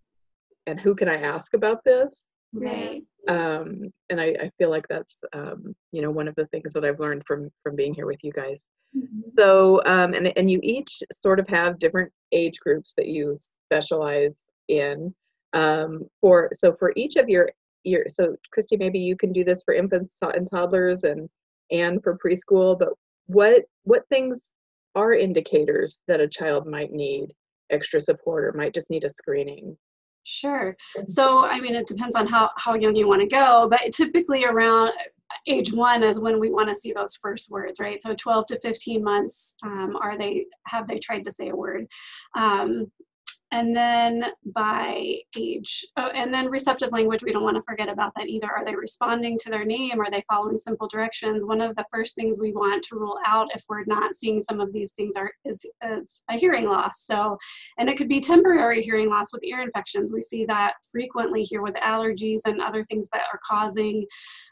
and 0.68 0.80
who 0.80 0.96
can 0.96 1.10
i 1.10 1.22
ask 1.22 1.54
about 1.54 1.84
this. 1.84 2.26
Right. 2.54 3.04
Um, 3.28 3.84
and 4.10 4.20
I, 4.20 4.36
I 4.40 4.52
feel 4.58 4.70
like 4.70 4.88
that's 4.90 5.18
um, 5.34 5.76
you 5.92 6.02
know 6.02 6.12
one 6.12 6.28
of 6.28 6.36
the 6.36 6.48
things 6.48 6.74
that 6.74 6.86
I've 6.86 7.00
learned 7.00 7.24
from 7.26 7.50
from 7.64 7.76
being 7.76 7.94
here 7.94 8.06
with 8.06 8.24
you 8.24 8.32
guys. 8.32 8.70
Mhm. 8.96 9.32
So 9.38 9.82
um, 9.86 10.14
and 10.14 10.34
and 10.38 10.50
you 10.50 10.60
each 10.64 11.02
sort 11.12 11.40
of 11.40 11.48
have 11.48 11.80
different 11.80 12.12
age 12.32 12.60
groups 12.60 12.94
that 12.98 13.08
you 13.08 13.38
specialize 13.40 14.40
in. 14.68 15.14
Um, 15.54 16.08
for 16.22 16.50
so 16.54 16.74
for 16.74 16.94
each 16.96 17.16
of 17.16 17.30
your 17.30 17.50
your 17.84 18.06
so 18.08 18.36
Christy, 18.52 18.78
maybe 18.78 19.00
you 19.00 19.16
can 19.16 19.32
do 19.34 19.44
this 19.44 19.64
for 19.64 19.74
infants 19.74 20.18
and 20.22 20.50
toddlers 20.50 21.04
and 21.04 21.30
and 21.72 22.02
for 22.04 22.18
preschool. 22.18 22.78
But 22.78 22.90
what 23.28 23.64
what 23.84 24.08
things 24.10 24.52
are 24.96 25.14
indicators 25.14 26.02
that 26.08 26.20
a 26.20 26.28
child 26.28 26.68
might 26.68 26.92
need 26.92 27.28
extra 27.70 28.02
support 28.02 28.44
or 28.44 28.54
might 28.54 28.74
just 28.74 28.90
need 28.90 29.04
a 29.04 29.10
screening? 29.10 29.78
Sure. 30.24 30.76
So, 31.06 31.46
I 31.46 31.60
mean, 31.60 31.76
it 31.76 31.88
depends 31.88 32.16
on 32.16 32.28
how, 32.28 32.52
how 32.58 32.76
young 32.76 32.96
you 32.96 33.08
want 33.08 33.22
to 33.22 33.28
go, 33.28 33.68
but 33.70 33.92
typically 33.92 34.46
around 34.46 34.92
age 35.48 35.74
one 35.74 36.04
is 36.04 36.20
when 36.20 36.40
we 36.40 36.52
want 36.52 36.70
to 36.70 36.76
see 36.76 36.94
those 36.94 37.16
first 37.16 37.50
words, 37.50 37.80
right? 37.80 38.02
So, 38.02 38.14
12 38.14 38.48
to 38.48 38.60
15 38.60 39.04
months, 39.04 39.56
um, 39.64 39.98
are 40.02 40.18
they, 40.18 40.46
have 40.68 40.88
they 40.88 41.00
tried 41.00 41.24
to 41.26 41.32
say 41.32 41.50
a 41.50 41.56
word? 41.56 41.88
Um, 42.38 42.92
and 43.52 43.76
then 43.76 44.26
by 44.54 45.16
age, 45.38 45.86
oh, 45.98 46.10
and 46.16 46.34
then 46.34 46.50
receptive 46.50 46.92
language, 46.92 47.22
we 47.24 47.34
don't 47.34 47.44
want 47.44 47.58
to 47.58 47.64
forget 47.64 47.90
about 47.90 48.14
that 48.16 48.28
either. 48.28 48.50
Are 48.50 48.64
they 48.64 48.76
responding 48.76 49.38
to 49.40 49.50
their 49.50 49.66
name? 49.66 50.00
Are 50.00 50.10
they 50.10 50.24
following 50.30 50.58
simple 50.58 50.88
directions? 50.88 51.44
One 51.44 51.60
of 51.60 51.76
the 51.76 51.86
first 51.92 52.16
things 52.16 52.40
we 52.40 52.54
want 52.54 52.84
to 52.84 52.96
rule 52.96 53.20
out 53.26 53.50
if 53.54 53.64
we're 53.68 53.84
not 53.86 54.16
seeing 54.16 54.40
some 54.40 54.62
of 54.62 54.72
these 54.72 54.92
things 54.92 55.16
are 55.18 55.32
is, 55.44 55.66
is 55.86 56.24
a 56.30 56.38
hearing 56.38 56.66
loss. 56.66 57.04
So, 57.06 57.38
and 57.78 57.90
it 57.90 57.98
could 57.98 58.08
be 58.08 58.22
temporary 58.22 58.82
hearing 58.82 59.10
loss 59.10 59.34
with 59.34 59.44
ear 59.44 59.62
infections. 59.62 60.14
We 60.14 60.22
see 60.22 60.46
that 60.46 60.74
frequently 60.92 61.44
here 61.44 61.62
with 61.62 61.76
allergies 61.76 62.42
and 62.46 62.62
other 62.62 62.84
things 62.84 63.10
that 63.12 63.24
are 63.34 63.40
causing 63.46 64.06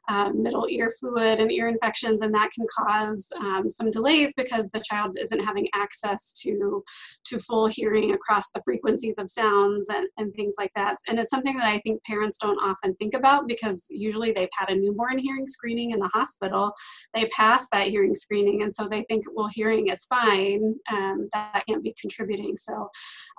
um, 0.09 0.43
middle 0.43 0.67
ear 0.69 0.91
fluid 0.99 1.39
and 1.39 1.51
ear 1.51 1.67
infections, 1.67 2.21
and 2.21 2.33
that 2.33 2.49
can 2.51 2.65
cause 2.77 3.29
um, 3.39 3.69
some 3.69 3.91
delays 3.91 4.33
because 4.35 4.69
the 4.71 4.81
child 4.81 5.17
isn't 5.21 5.39
having 5.39 5.67
access 5.73 6.33
to 6.41 6.83
to 7.25 7.39
full 7.39 7.67
hearing 7.67 8.11
across 8.11 8.51
the 8.51 8.61
of 9.17 9.29
sounds 9.29 9.89
and, 9.89 10.07
and 10.17 10.33
things 10.33 10.55
like 10.57 10.71
that. 10.75 10.95
And 11.07 11.19
it's 11.19 11.29
something 11.29 11.57
that 11.57 11.67
I 11.67 11.79
think 11.79 12.03
parents 12.03 12.37
don't 12.37 12.57
often 12.57 12.95
think 12.95 13.13
about 13.13 13.47
because 13.47 13.85
usually 13.89 14.31
they've 14.31 14.49
had 14.57 14.69
a 14.69 14.75
newborn 14.75 15.17
hearing 15.17 15.45
screening 15.45 15.91
in 15.91 15.99
the 15.99 16.09
hospital. 16.13 16.73
They 17.13 17.25
pass 17.27 17.67
that 17.71 17.87
hearing 17.87 18.15
screening, 18.15 18.63
and 18.63 18.73
so 18.73 18.87
they 18.87 19.05
think, 19.09 19.25
well, 19.33 19.49
hearing 19.51 19.89
is 19.89 20.05
fine. 20.05 20.75
Um, 20.91 21.29
that 21.33 21.63
can't 21.67 21.83
be 21.83 21.95
contributing. 21.99 22.57
So, 22.57 22.89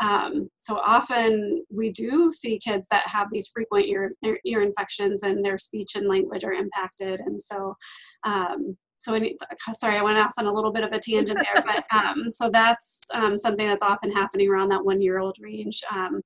um, 0.02 0.50
so 0.58 0.76
often 0.76 1.64
we 1.70 1.90
do 1.90 2.32
see 2.32 2.58
kids 2.58 2.86
that 2.90 3.08
have 3.08 3.28
these 3.30 3.48
frequent 3.48 3.86
ear 3.86 4.12
ear, 4.24 4.38
ear 4.44 4.62
infections, 4.62 5.22
and 5.22 5.44
their 5.44 5.58
speech 5.58 5.94
and 5.94 6.08
language 6.08 6.44
are 6.44 6.52
impacted. 6.52 7.20
And 7.20 7.42
so, 7.42 7.76
um, 8.24 8.76
so 9.00 9.14
any, 9.14 9.34
sorry, 9.74 9.96
I 9.96 10.02
went 10.02 10.18
off 10.18 10.32
on 10.36 10.46
a 10.46 10.52
little 10.52 10.70
bit 10.70 10.84
of 10.84 10.92
a 10.92 10.98
tangent 10.98 11.38
there, 11.38 11.64
but 11.64 11.84
um, 11.96 12.30
so 12.32 12.50
that's 12.50 13.00
um, 13.14 13.38
something 13.38 13.66
that's 13.66 13.82
often 13.82 14.12
happening 14.12 14.48
around 14.48 14.68
that 14.68 14.84
one 14.84 15.00
year 15.00 15.18
old 15.18 15.36
range. 15.40 15.82
Um, 15.90 16.20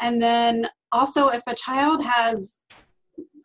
and 0.00 0.22
then 0.22 0.68
also, 0.92 1.28
if 1.28 1.42
a 1.48 1.54
child 1.54 2.04
has 2.04 2.60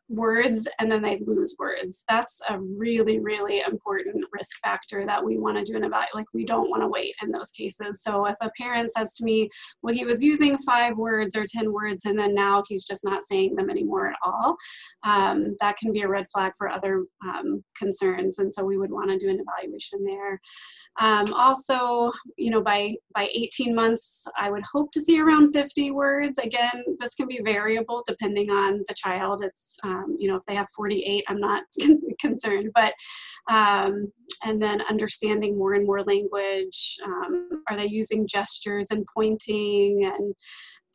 words 0.10 0.68
and 0.80 0.92
then 0.92 1.02
they 1.02 1.22
lose 1.26 1.56
words, 1.60 2.04
that's 2.10 2.42
a 2.50 2.60
really, 2.60 3.20
really 3.20 3.62
important 3.62 4.26
risk 4.34 4.58
factor 4.64 5.06
that 5.06 5.24
we 5.24 5.38
want 5.38 5.58
to 5.58 5.64
do 5.64 5.78
an 5.78 5.84
evaluation. 5.84 6.10
Like, 6.14 6.26
we 6.34 6.46
don't 6.46 6.70
want 6.70 6.82
to 6.82 6.88
wait 6.88 7.16
in 7.22 7.32
those 7.32 7.52
cases. 7.52 8.02
So, 8.02 8.26
if 8.26 8.36
a 8.42 8.50
parent 8.58 8.92
says 8.92 9.14
to 9.16 9.24
me, 9.24 9.50
well, 9.82 9.94
he 9.94 10.06
was 10.06 10.24
using 10.24 10.58
five 10.60 10.98
words 10.98 11.36
or 11.36 11.46
10 11.46 11.72
words 11.72 12.06
and 12.06 12.18
then 12.18 12.34
now 12.34 12.64
he's 12.68 12.86
just 12.86 13.04
not 13.04 13.24
saying 13.24 13.56
them 13.56 13.70
anymore 13.70 14.08
at 14.08 14.18
all, 14.26 14.58
um, 15.06 15.54
that 15.60 15.78
can 15.78 15.92
be 15.92 16.02
a 16.02 16.08
red 16.08 16.26
flag 16.30 16.54
for 16.58 16.70
other 16.70 17.06
um, 17.28 17.64
concerns. 17.78 18.40
And 18.40 18.54
so, 18.54 18.64
we 18.64 18.78
would 18.78 18.92
want 18.92 19.10
to 19.10 19.18
do 19.18 19.30
an 19.30 19.40
evaluation 19.40 20.04
there. 20.04 20.42
Um, 21.00 21.34
also, 21.34 22.12
you 22.38 22.50
know, 22.50 22.62
by 22.62 22.96
by 23.14 23.30
18 23.34 23.76
months, 23.76 24.26
I 24.38 24.50
would 24.50 24.64
hope 24.72 24.92
to 24.94 25.02
see 25.02 25.20
around 25.20 25.54
50 25.54 25.92
words. 25.92 26.40
Again, 26.40 26.84
this 27.00 27.16
can 27.16 27.28
be 27.28 27.42
variable 27.44 28.04
depending 28.08 28.50
on 28.50 28.84
the 28.88 28.96
child. 28.96 29.44
It's 29.44 29.78
um, 30.00 30.18
you 30.20 30.28
know, 30.28 30.36
if 30.36 30.44
they 30.48 30.56
have 30.56 30.70
48, 30.76 31.24
I'm 31.28 31.40
not 31.40 31.64
concerned. 32.20 32.72
But 32.74 32.94
um, 33.52 34.12
and 34.44 34.62
then 34.62 34.82
understanding 34.90 35.58
more 35.58 35.74
and 35.74 35.86
more 35.86 36.04
language. 36.04 36.98
Um, 37.04 37.64
are 37.70 37.76
they 37.76 37.88
using 37.88 38.28
gestures 38.28 38.88
and 38.90 39.06
pointing 39.14 40.06
and 40.06 40.34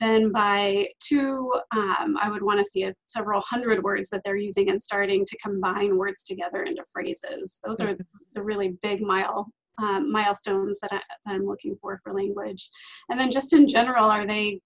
then 0.00 0.32
by 0.32 0.88
two, 1.00 1.52
um, 1.70 2.16
I 2.20 2.28
would 2.28 2.42
want 2.42 2.58
to 2.58 2.64
see 2.64 2.82
a, 2.82 2.94
several 3.06 3.40
hundred 3.42 3.82
words 3.82 4.10
that 4.10 4.22
they're 4.24 4.36
using 4.36 4.68
and 4.68 4.82
starting 4.82 5.24
to 5.24 5.38
combine 5.38 5.96
words 5.96 6.24
together 6.24 6.64
into 6.64 6.82
phrases. 6.92 7.60
Those 7.64 7.80
are 7.80 7.96
the 8.34 8.42
really 8.42 8.76
big 8.82 9.00
mile 9.00 9.46
um, 9.78 10.10
milestones 10.10 10.78
that, 10.80 10.92
I, 10.92 11.00
that 11.26 11.34
I'm 11.34 11.46
looking 11.46 11.76
for 11.80 12.00
for 12.02 12.12
language. 12.12 12.68
And 13.08 13.18
then 13.18 13.30
just 13.30 13.52
in 13.52 13.68
general, 13.68 14.10
are 14.10 14.26
they 14.26 14.60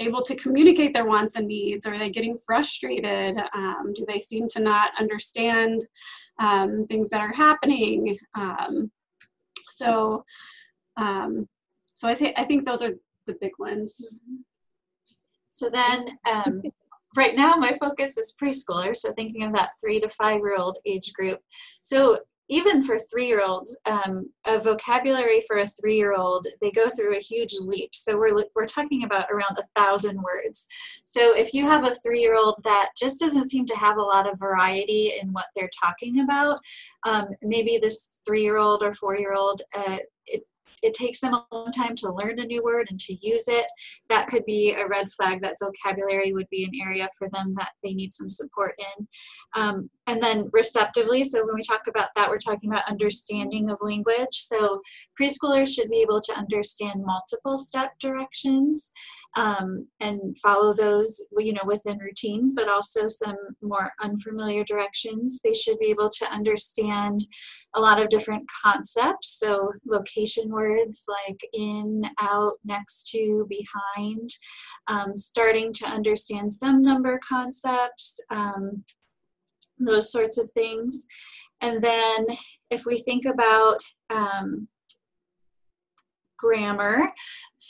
able 0.00 0.22
to 0.22 0.34
communicate 0.34 0.94
their 0.94 1.06
wants 1.06 1.36
and 1.36 1.46
needs? 1.46 1.86
Are 1.86 1.98
they 1.98 2.10
getting 2.10 2.36
frustrated? 2.38 3.38
Um, 3.54 3.92
do 3.94 4.04
they 4.08 4.20
seem 4.20 4.48
to 4.48 4.60
not 4.60 4.90
understand 4.98 5.86
um, 6.40 6.82
things 6.82 7.10
that 7.10 7.20
are 7.20 7.32
happening? 7.32 8.18
Um, 8.34 8.90
so, 9.68 10.24
um, 10.96 11.48
so 11.94 12.08
I 12.08 12.14
think 12.14 12.34
I 12.38 12.44
think 12.44 12.64
those 12.64 12.82
are 12.82 12.94
the 13.26 13.36
big 13.40 13.52
ones. 13.58 14.20
So 15.50 15.68
then, 15.68 16.18
um, 16.30 16.62
right 17.16 17.36
now, 17.36 17.54
my 17.56 17.76
focus 17.80 18.16
is 18.16 18.34
preschoolers. 18.40 18.96
So 18.98 19.12
thinking 19.12 19.42
of 19.44 19.52
that 19.52 19.70
three 19.80 20.00
to 20.00 20.08
five 20.08 20.38
year 20.38 20.56
old 20.56 20.78
age 20.86 21.12
group. 21.12 21.40
So 21.82 22.20
even 22.50 22.82
for 22.82 22.98
three 22.98 23.26
year 23.26 23.42
olds, 23.42 23.78
um, 23.86 24.28
a 24.44 24.58
vocabulary 24.58 25.40
for 25.46 25.58
a 25.58 25.66
three 25.66 25.96
year 25.96 26.14
old, 26.14 26.46
they 26.60 26.72
go 26.72 26.88
through 26.90 27.16
a 27.16 27.20
huge 27.20 27.54
leap. 27.60 27.94
So 27.94 28.18
we're, 28.18 28.44
we're 28.56 28.66
talking 28.66 29.04
about 29.04 29.30
around 29.30 29.56
a 29.56 29.80
thousand 29.80 30.20
words. 30.20 30.66
So 31.04 31.36
if 31.36 31.54
you 31.54 31.64
have 31.64 31.84
a 31.84 31.94
three 31.94 32.20
year 32.20 32.34
old 32.34 32.56
that 32.64 32.90
just 32.98 33.20
doesn't 33.20 33.50
seem 33.50 33.66
to 33.66 33.76
have 33.76 33.98
a 33.98 34.02
lot 34.02 34.30
of 34.30 34.38
variety 34.38 35.14
in 35.22 35.32
what 35.32 35.46
they're 35.54 35.70
talking 35.80 36.20
about, 36.20 36.58
um, 37.06 37.28
maybe 37.40 37.78
this 37.80 38.18
three 38.26 38.42
year 38.42 38.58
old 38.58 38.82
or 38.82 38.94
four 38.94 39.16
year 39.16 39.32
old, 39.32 39.62
uh, 39.74 39.98
it 40.82 40.94
takes 40.94 41.20
them 41.20 41.34
a 41.34 41.46
long 41.52 41.70
time 41.72 41.94
to 41.96 42.12
learn 42.12 42.38
a 42.38 42.46
new 42.46 42.62
word 42.62 42.88
and 42.90 42.98
to 43.00 43.14
use 43.26 43.44
it, 43.48 43.66
that 44.08 44.28
could 44.28 44.44
be 44.44 44.72
a 44.72 44.86
red 44.86 45.12
flag 45.12 45.42
that 45.42 45.56
vocabulary 45.62 46.32
would 46.32 46.48
be 46.50 46.64
an 46.64 46.72
area 46.82 47.08
for 47.18 47.28
them 47.30 47.54
that 47.56 47.72
they 47.82 47.92
need 47.92 48.12
some 48.12 48.28
support 48.28 48.74
in. 48.78 49.08
Um, 49.54 49.90
and 50.06 50.22
then 50.22 50.48
receptively, 50.52 51.22
so 51.24 51.44
when 51.44 51.54
we 51.54 51.62
talk 51.62 51.82
about 51.88 52.08
that, 52.16 52.28
we're 52.28 52.38
talking 52.38 52.70
about 52.70 52.88
understanding 52.88 53.70
of 53.70 53.78
language. 53.80 54.32
So 54.32 54.80
preschoolers 55.20 55.74
should 55.74 55.90
be 55.90 56.00
able 56.00 56.20
to 56.20 56.34
understand 56.34 57.04
multiple 57.04 57.56
step 57.56 57.92
directions 58.00 58.92
um, 59.36 59.86
and 60.00 60.36
follow 60.38 60.74
those, 60.74 61.26
you 61.38 61.52
know, 61.52 61.62
within 61.64 61.98
routines, 61.98 62.52
but 62.54 62.68
also 62.68 63.06
some 63.06 63.36
more 63.62 63.92
unfamiliar 64.00 64.64
directions. 64.64 65.40
They 65.42 65.54
should 65.54 65.78
be 65.78 65.86
able 65.86 66.10
to 66.10 66.32
understand 66.32 67.26
a 67.74 67.80
lot 67.80 68.00
of 68.00 68.08
different 68.08 68.44
concepts. 68.64 69.38
So 69.38 69.70
location 69.86 70.50
words 70.50 71.04
like 71.08 71.40
in, 71.52 72.02
out, 72.20 72.54
next 72.64 73.08
to, 73.10 73.46
behind, 73.48 74.30
um, 74.88 75.16
starting 75.16 75.72
to 75.74 75.86
understand 75.86 76.52
some 76.52 76.82
number 76.82 77.20
concepts, 77.26 78.18
um, 78.30 78.84
those 79.78 80.10
sorts 80.10 80.38
of 80.38 80.50
things. 80.50 81.06
And 81.60 81.82
then 81.82 82.26
if 82.70 82.84
we 82.84 83.00
think 83.00 83.26
about 83.26 83.78
um, 84.08 84.66
grammar 86.40 87.10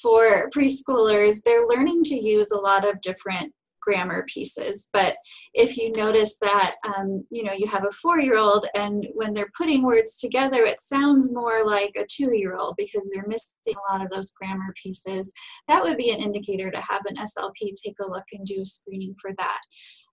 for 0.02 0.50
preschoolers, 0.50 1.42
they're 1.44 1.66
learning 1.66 2.04
to 2.04 2.14
use 2.14 2.50
a 2.50 2.60
lot 2.60 2.88
of 2.88 3.00
different 3.00 3.52
grammar 3.80 4.24
pieces. 4.28 4.88
But 4.92 5.16
if 5.54 5.76
you 5.76 5.92
notice 5.92 6.36
that, 6.42 6.76
um, 6.86 7.24
you 7.30 7.42
know, 7.42 7.52
you 7.52 7.66
have 7.68 7.84
a 7.84 7.92
four 7.92 8.20
year 8.20 8.36
old 8.36 8.66
and 8.74 9.06
when 9.14 9.32
they're 9.32 9.50
putting 9.56 9.82
words 9.82 10.18
together, 10.18 10.64
it 10.64 10.80
sounds 10.80 11.32
more 11.32 11.66
like 11.66 11.92
a 11.96 12.06
two 12.10 12.36
year 12.36 12.56
old 12.56 12.74
because 12.76 13.10
they're 13.12 13.26
missing 13.26 13.74
a 13.74 13.92
lot 13.92 14.04
of 14.04 14.10
those 14.10 14.32
grammar 14.32 14.72
pieces, 14.80 15.32
that 15.68 15.82
would 15.82 15.96
be 15.96 16.10
an 16.10 16.20
indicator 16.20 16.70
to 16.70 16.80
have 16.80 17.02
an 17.06 17.16
SLP 17.16 17.72
take 17.82 17.96
a 18.00 18.10
look 18.10 18.24
and 18.32 18.46
do 18.46 18.60
a 18.60 18.64
screening 18.64 19.14
for 19.20 19.30
that. 19.38 19.60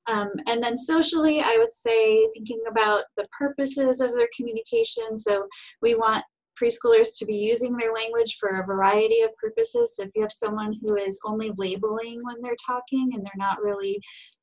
Um, 0.07 0.29
and 0.47 0.63
then 0.63 0.77
socially, 0.77 1.41
I 1.41 1.57
would 1.59 1.73
say 1.73 2.27
thinking 2.33 2.61
about 2.69 3.03
the 3.17 3.25
purposes 3.37 3.99
of 3.99 4.13
their 4.15 4.29
communication. 4.35 5.17
So 5.17 5.47
we 5.81 5.95
want 5.95 6.23
preschoolers 6.61 7.09
to 7.17 7.25
be 7.25 7.35
using 7.35 7.75
their 7.75 7.93
language 7.93 8.37
for 8.39 8.49
a 8.49 8.65
variety 8.65 9.21
of 9.21 9.35
purposes. 9.37 9.95
So 9.95 10.03
if 10.03 10.09
you 10.15 10.21
have 10.21 10.31
someone 10.31 10.75
who 10.81 10.95
is 10.95 11.19
only 11.25 11.51
labeling 11.57 12.21
when 12.23 12.41
they're 12.41 12.55
talking 12.65 13.11
and 13.13 13.23
they're 13.23 13.31
not 13.35 13.61
really 13.61 13.99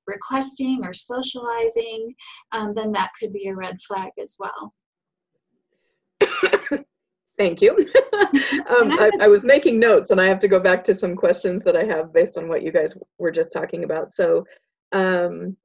requesting 0.06 0.80
or 0.82 0.92
socializing, 0.92 2.14
um, 2.52 2.74
then 2.74 2.92
that 2.92 3.10
could 3.18 3.32
be 3.32 3.48
a 3.48 3.54
red 3.54 3.78
flag 3.86 4.10
as 4.20 4.36
well. 4.38 4.74
Thank 7.38 7.60
you. 7.60 7.76
um, 8.68 8.92
I, 8.92 9.10
I, 9.20 9.28
was 9.28 9.42
making 9.42 9.80
notes 9.80 10.12
and 10.12 10.20
I 10.20 10.26
have 10.26 10.38
to 10.38 10.48
go 10.48 10.60
back 10.60 10.84
to 10.84 10.94
some 10.94 11.16
questions 11.16 11.64
that 11.64 11.76
I 11.76 11.82
have 11.84 12.12
based 12.12 12.38
on 12.38 12.48
what 12.48 12.62
you 12.62 12.70
guys 12.70 12.94
were 13.18 13.32
just 13.32 13.52
talking 13.52 13.82
about. 13.82 14.12
So 14.12 14.44
um, 14.92 15.56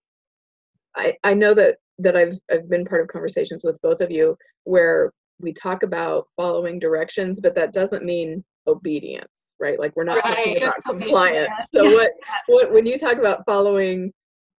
I, 0.95 1.15
I 1.23 1.35
know 1.35 1.53
that 1.53 1.77
that 1.99 2.15
I've 2.15 2.37
I've 2.51 2.69
been 2.69 2.85
part 2.85 3.01
of 3.01 3.07
conversations 3.07 3.63
with 3.63 3.79
both 3.81 4.01
of 4.01 4.09
you 4.09 4.35
where 4.63 5.13
we 5.39 5.53
talk 5.53 5.84
about 5.84 6.27
following 6.36 6.79
directions, 6.79 7.39
but 7.39 7.55
that 7.55 7.74
doesn't 7.74 8.03
mean 8.03 8.43
obedience, 8.67 9.31
right? 9.60 9.79
Like 9.79 9.96
we're 9.96 10.03
not 10.03 10.24
right. 10.25 10.36
talking 10.36 10.58
about 10.63 10.84
compliance. 10.86 11.51
So 11.74 11.86
what, 11.86 12.12
what, 12.48 12.72
when 12.72 12.86
you 12.86 12.98
talk 12.98 13.17
about 13.17 13.46
following 13.46 14.12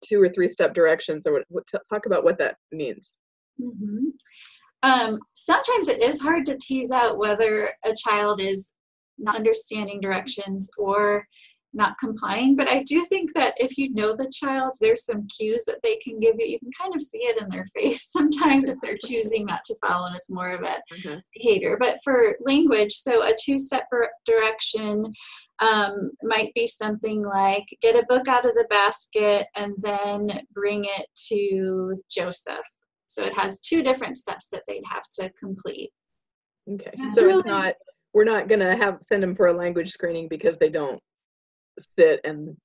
two 0.04 0.20
or 0.20 0.28
three 0.30 0.48
step 0.48 0.74
directions, 0.74 1.26
or 1.26 1.34
what, 1.34 1.44
what 1.48 1.64
talk 1.90 2.06
about 2.06 2.24
what 2.24 2.38
that 2.38 2.56
means. 2.72 3.20
Mm-hmm. 3.60 4.08
Um, 4.82 5.18
sometimes 5.34 5.88
it 5.88 6.02
is 6.02 6.20
hard 6.20 6.46
to 6.46 6.56
tease 6.58 6.90
out 6.90 7.18
whether 7.18 7.70
a 7.84 7.94
child 7.94 8.40
is 8.40 8.72
not 9.18 9.36
understanding 9.36 10.00
directions 10.00 10.70
or 10.78 11.26
not 11.72 11.98
complying. 11.98 12.56
But 12.56 12.68
I 12.68 12.82
do 12.82 13.04
think 13.04 13.32
that 13.34 13.54
if 13.56 13.78
you 13.78 13.92
know 13.94 14.16
the 14.16 14.30
child, 14.32 14.76
there's 14.80 15.04
some 15.04 15.26
cues 15.28 15.64
that 15.66 15.80
they 15.82 15.96
can 15.96 16.18
give 16.18 16.36
you. 16.38 16.46
You 16.46 16.58
can 16.58 16.70
kind 16.78 16.94
of 16.94 17.02
see 17.02 17.18
it 17.18 17.40
in 17.40 17.48
their 17.48 17.64
face 17.76 18.10
sometimes 18.10 18.68
if 18.68 18.76
they're 18.82 18.98
choosing 19.04 19.46
not 19.46 19.64
to 19.64 19.76
follow 19.84 20.06
and 20.06 20.16
it's 20.16 20.30
more 20.30 20.50
of 20.50 20.62
a 20.62 20.76
mm-hmm. 20.94 21.18
behavior. 21.34 21.76
But 21.78 21.98
for 22.02 22.36
language, 22.40 22.92
so 22.92 23.22
a 23.22 23.34
two 23.40 23.58
step 23.58 23.86
direction 24.26 25.12
um, 25.60 26.10
might 26.22 26.52
be 26.54 26.66
something 26.66 27.22
like 27.22 27.64
get 27.82 27.98
a 27.98 28.06
book 28.06 28.28
out 28.28 28.44
of 28.44 28.54
the 28.54 28.66
basket 28.70 29.46
and 29.56 29.74
then 29.78 30.42
bring 30.52 30.84
it 30.84 31.06
to 31.28 32.02
Joseph. 32.10 32.66
So 33.06 33.24
it 33.24 33.34
has 33.34 33.60
two 33.60 33.82
different 33.82 34.16
steps 34.16 34.48
that 34.52 34.62
they'd 34.66 34.84
have 34.90 35.02
to 35.14 35.30
complete. 35.38 35.90
Okay. 36.70 36.92
That's 36.96 37.16
so 37.16 37.24
really- 37.24 37.38
it's 37.38 37.46
not 37.46 37.74
we're 38.12 38.24
not 38.24 38.48
gonna 38.48 38.76
have 38.76 38.98
send 39.02 39.22
them 39.22 39.36
for 39.36 39.46
a 39.46 39.52
language 39.52 39.90
screening 39.90 40.28
because 40.28 40.58
they 40.58 40.68
don't 40.68 41.00
sit 41.98 42.20
and 42.24 42.56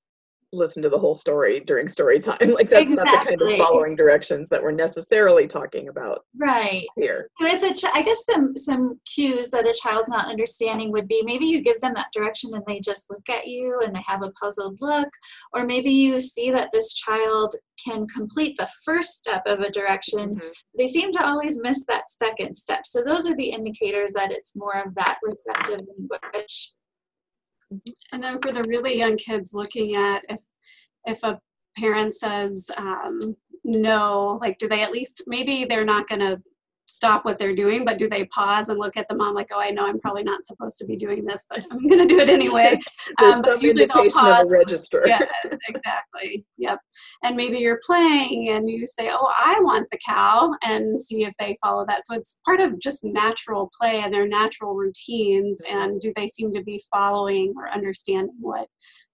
listen 0.55 0.81
to 0.81 0.89
the 0.89 0.97
whole 0.97 1.13
story 1.13 1.59
during 1.59 1.89
story 1.89 2.19
time. 2.19 2.37
Like 2.55 2.69
that's 2.69 2.89
exactly. 2.89 3.13
not 3.13 3.25
the 3.25 3.37
kind 3.37 3.53
of 3.53 3.57
following 3.57 3.95
directions 3.97 4.47
that 4.47 4.63
we're 4.63 4.71
necessarily 4.71 5.45
talking 5.45 5.89
about. 5.89 6.19
Right. 6.37 6.85
Here. 6.95 7.29
So 7.41 7.47
if 7.47 7.63
a 7.63 7.73
ch- 7.73 7.91
I 7.93 8.01
guess 8.01 8.23
some 8.25 8.55
some 8.55 8.99
cues 9.13 9.49
that 9.49 9.67
a 9.67 9.73
child's 9.73 10.07
not 10.07 10.29
understanding 10.29 10.91
would 10.93 11.07
be 11.09 11.21
maybe 11.25 11.45
you 11.45 11.61
give 11.61 11.81
them 11.81 11.93
that 11.95 12.13
direction 12.13 12.51
and 12.53 12.63
they 12.65 12.79
just 12.79 13.09
look 13.09 13.27
at 13.29 13.47
you 13.47 13.81
and 13.83 13.93
they 13.93 14.03
have 14.07 14.23
a 14.23 14.31
puzzled 14.41 14.77
look, 14.79 15.09
or 15.53 15.65
maybe 15.65 15.91
you 15.91 16.21
see 16.21 16.49
that 16.51 16.69
this 16.71 16.93
child 16.93 17.55
can 17.83 18.07
complete 18.07 18.55
the 18.57 18.69
first 18.85 19.17
step 19.17 19.41
of 19.45 19.59
a 19.59 19.71
direction. 19.71 20.35
Mm-hmm. 20.35 20.47
They 20.77 20.87
seem 20.87 21.11
to 21.13 21.25
always 21.25 21.59
miss 21.61 21.83
that 21.87 22.07
second 22.07 22.55
step. 22.55 22.85
So 22.85 23.03
those 23.03 23.25
would 23.25 23.37
be 23.37 23.49
indicators 23.49 24.13
that 24.13 24.31
it's 24.31 24.55
more 24.55 24.77
of 24.77 24.95
that 24.95 25.17
receptive 25.23 25.81
language. 25.99 26.73
And 28.11 28.23
then 28.23 28.39
for 28.41 28.51
the 28.51 28.63
really 28.63 28.97
young 28.97 29.17
kids, 29.17 29.53
looking 29.53 29.95
at 29.95 30.23
if 30.29 30.41
if 31.05 31.23
a 31.23 31.39
parent 31.77 32.15
says 32.15 32.69
um, 32.77 33.35
no, 33.63 34.37
like 34.41 34.57
do 34.59 34.67
they 34.67 34.81
at 34.81 34.91
least 34.91 35.23
maybe 35.27 35.65
they're 35.65 35.85
not 35.85 36.07
going 36.07 36.21
to 36.21 36.41
stop 36.87 37.25
what 37.25 37.37
they're 37.37 37.55
doing, 37.55 37.83
but 37.83 37.97
do 37.97 38.07
they 38.07 38.25
pause 38.25 38.69
and 38.69 38.79
look 38.79 38.95
at 38.95 39.07
the 39.09 39.15
mom 39.15 39.33
like, 39.33 39.49
oh, 39.51 39.59
I 39.59 39.71
know 39.71 39.85
I'm 39.85 39.99
probably 39.99 40.23
not 40.23 40.45
supposed 40.45 40.77
to 40.77 40.85
be 40.85 40.95
doing 40.95 41.25
this, 41.25 41.45
but 41.49 41.65
I'm 41.71 41.87
going 41.87 42.07
to 42.07 42.13
do 42.13 42.19
it 42.19 42.29
anyway. 42.29 42.75
There's 43.19 43.35
um, 43.37 43.43
some 43.43 43.59
indication 43.61 44.25
of 44.25 44.45
a 44.45 44.45
register. 44.45 45.03
yeah, 45.05 45.25
exactly. 45.67 46.45
Yep. 46.57 46.79
And 47.23 47.35
maybe 47.35 47.57
you're 47.57 47.79
playing 47.85 48.49
and 48.49 48.69
you 48.69 48.85
say, 48.87 49.09
oh, 49.11 49.31
I 49.37 49.59
want 49.61 49.87
the 49.89 49.97
cow, 50.05 50.53
and 50.63 50.99
see 51.01 51.23
if 51.23 51.33
they 51.39 51.55
follow 51.61 51.85
that. 51.87 52.05
So 52.05 52.15
it's 52.15 52.39
part 52.45 52.59
of 52.59 52.79
just 52.79 53.03
natural 53.03 53.71
play 53.79 54.01
and 54.01 54.13
their 54.13 54.27
natural 54.27 54.75
routines. 54.75 55.61
And 55.69 55.99
do 55.99 56.13
they 56.15 56.27
seem 56.27 56.51
to 56.53 56.63
be 56.63 56.81
following 56.91 57.53
or 57.57 57.69
understanding 57.71 58.35
what 58.39 58.67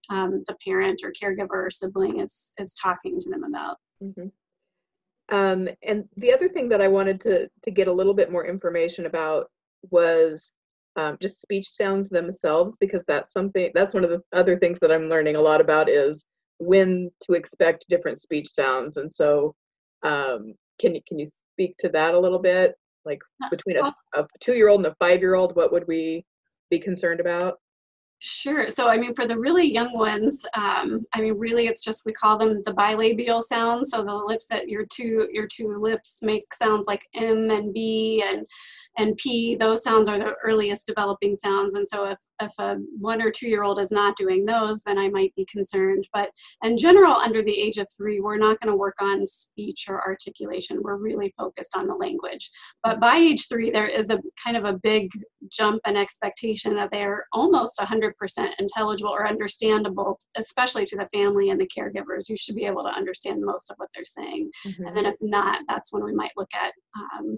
um, 0.09 0.43
the 0.47 0.55
parent 0.65 1.01
or 1.03 1.11
caregiver 1.11 1.65
or 1.65 1.69
sibling 1.69 2.19
is 2.19 2.53
is 2.57 2.73
talking 2.73 3.19
to 3.19 3.29
them 3.29 3.43
about? 3.43 3.77
Mm-hmm. 4.03 4.27
Um, 5.31 5.69
and 5.81 6.03
the 6.17 6.33
other 6.33 6.49
thing 6.49 6.69
that 6.69 6.81
I 6.81 6.87
wanted 6.87 7.21
to 7.21 7.49
to 7.63 7.71
get 7.71 7.87
a 7.87 7.93
little 7.93 8.13
bit 8.13 8.31
more 8.31 8.45
information 8.45 9.05
about 9.05 9.49
was 9.89 10.51
um, 10.97 11.17
just 11.21 11.41
speech 11.41 11.69
sounds 11.69 12.09
themselves 12.09 12.77
because 12.79 13.03
that's 13.07 13.31
something 13.31 13.71
that's 13.73 13.93
one 13.93 14.03
of 14.03 14.09
the 14.09 14.21
other 14.33 14.59
things 14.59 14.77
that 14.79 14.91
I'm 14.91 15.09
learning 15.09 15.37
a 15.37 15.41
lot 15.41 15.61
about 15.61 15.89
is 15.89 16.25
when 16.59 17.09
to 17.21 17.33
expect 17.33 17.87
different 17.89 18.19
speech 18.19 18.49
sounds. 18.49 18.97
And 18.97 19.13
so, 19.13 19.55
um, 20.03 20.53
can 20.79 20.93
you 20.95 21.01
can 21.07 21.17
you 21.17 21.27
speak 21.53 21.77
to 21.77 21.89
that 21.89 22.13
a 22.13 22.19
little 22.19 22.39
bit? 22.39 22.75
Like 23.05 23.21
uh, 23.43 23.49
between 23.49 23.77
a, 23.77 23.93
a 24.15 24.27
two 24.41 24.53
year 24.53 24.67
old 24.67 24.85
and 24.85 24.87
a 24.87 24.95
five 24.99 25.21
year 25.21 25.35
old, 25.35 25.55
what 25.55 25.71
would 25.71 25.87
we 25.87 26.25
be 26.69 26.79
concerned 26.79 27.21
about? 27.21 27.57
Sure. 28.23 28.69
So, 28.69 28.87
I 28.87 28.99
mean, 28.99 29.15
for 29.15 29.25
the 29.25 29.39
really 29.39 29.65
young 29.65 29.93
ones, 29.97 30.45
um, 30.53 31.07
I 31.11 31.21
mean, 31.21 31.39
really, 31.39 31.65
it's 31.65 31.83
just 31.83 32.05
we 32.05 32.13
call 32.13 32.37
them 32.37 32.61
the 32.65 32.71
bilabial 32.71 33.41
sounds. 33.41 33.89
So 33.89 34.03
the 34.03 34.13
lips 34.13 34.45
that 34.51 34.69
your 34.69 34.85
two 34.85 35.27
your 35.33 35.47
two 35.47 35.75
lips 35.79 36.19
make 36.21 36.43
sounds 36.53 36.85
like 36.85 37.01
M 37.15 37.49
and 37.49 37.73
B 37.73 38.23
and 38.23 38.45
and 38.99 39.17
P. 39.17 39.55
Those 39.55 39.83
sounds 39.83 40.07
are 40.07 40.19
the 40.19 40.35
earliest 40.43 40.85
developing 40.85 41.35
sounds. 41.35 41.73
And 41.73 41.87
so, 41.87 42.05
if 42.05 42.19
if 42.39 42.51
a 42.59 42.75
one 42.99 43.23
or 43.23 43.31
two 43.31 43.49
year 43.49 43.63
old 43.63 43.79
is 43.79 43.89
not 43.91 44.15
doing 44.17 44.45
those, 44.45 44.83
then 44.83 44.99
I 44.99 45.09
might 45.09 45.33
be 45.35 45.45
concerned. 45.45 46.07
But 46.13 46.29
in 46.63 46.77
general, 46.77 47.15
under 47.15 47.41
the 47.41 47.59
age 47.59 47.79
of 47.79 47.87
three, 47.97 48.19
we're 48.19 48.37
not 48.37 48.59
going 48.59 48.71
to 48.71 48.77
work 48.77 48.97
on 49.01 49.25
speech 49.25 49.85
or 49.89 49.99
articulation. 49.99 50.83
We're 50.83 50.97
really 50.97 51.33
focused 51.39 51.75
on 51.75 51.87
the 51.87 51.95
language. 51.95 52.51
But 52.83 52.99
by 52.99 53.15
age 53.15 53.47
three, 53.49 53.71
there 53.71 53.87
is 53.87 54.11
a 54.11 54.19
kind 54.43 54.57
of 54.57 54.65
a 54.65 54.73
big 54.73 55.09
jump 55.51 55.81
and 55.85 55.97
expectation 55.97 56.75
that 56.75 56.89
they're 56.91 57.25
almost 57.33 57.79
100 57.79 58.10
100% 58.19 58.49
intelligible 58.59 59.11
or 59.11 59.27
understandable, 59.27 60.17
especially 60.37 60.85
to 60.85 60.97
the 60.97 61.09
family 61.13 61.49
and 61.49 61.59
the 61.59 61.69
caregivers. 61.77 62.29
You 62.29 62.37
should 62.37 62.55
be 62.55 62.65
able 62.65 62.83
to 62.83 62.89
understand 62.89 63.41
most 63.41 63.69
of 63.69 63.77
what 63.77 63.89
they're 63.93 64.05
saying. 64.05 64.49
Mm-hmm. 64.65 64.85
And 64.87 64.97
then 64.97 65.05
if 65.05 65.15
not, 65.21 65.61
that's 65.67 65.91
when 65.91 66.03
we 66.03 66.13
might 66.13 66.31
look 66.37 66.49
at 66.53 66.73
um, 66.95 67.37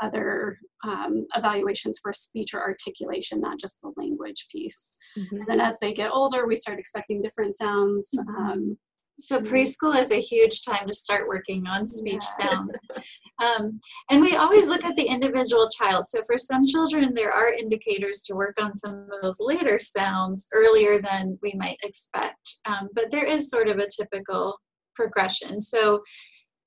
other 0.00 0.58
um, 0.84 1.26
evaluations 1.36 1.98
for 2.02 2.12
speech 2.12 2.54
or 2.54 2.60
articulation, 2.60 3.40
not 3.40 3.58
just 3.60 3.80
the 3.80 3.92
language 3.96 4.46
piece. 4.50 4.92
Mm-hmm. 5.18 5.36
And 5.36 5.46
then 5.46 5.60
as 5.60 5.78
they 5.80 5.92
get 5.92 6.10
older, 6.10 6.46
we 6.46 6.56
start 6.56 6.78
expecting 6.78 7.20
different 7.20 7.54
sounds. 7.54 8.08
Mm-hmm. 8.14 8.36
Um, 8.36 8.78
so 9.18 9.40
preschool 9.40 9.96
is 9.98 10.10
a 10.10 10.20
huge 10.20 10.64
time 10.64 10.86
to 10.86 10.94
start 10.94 11.28
working 11.28 11.66
on 11.66 11.86
speech 11.86 12.24
yeah. 12.38 12.46
sounds. 12.46 12.74
Um, 13.42 13.80
and 14.10 14.20
we 14.20 14.36
always 14.36 14.68
look 14.68 14.84
at 14.84 14.94
the 14.94 15.02
individual 15.02 15.68
child. 15.68 16.06
So 16.06 16.22
for 16.26 16.38
some 16.38 16.64
children, 16.64 17.12
there 17.12 17.32
are 17.32 17.52
indicators 17.52 18.22
to 18.26 18.34
work 18.34 18.56
on 18.60 18.74
some 18.74 19.08
of 19.10 19.22
those 19.22 19.38
later 19.40 19.78
sounds 19.80 20.48
earlier 20.52 21.00
than 21.00 21.38
we 21.42 21.54
might 21.56 21.78
expect. 21.82 22.56
Um, 22.66 22.88
but 22.94 23.10
there 23.10 23.24
is 23.24 23.50
sort 23.50 23.68
of 23.68 23.78
a 23.78 23.88
typical 23.88 24.58
progression. 24.94 25.60
So 25.60 26.02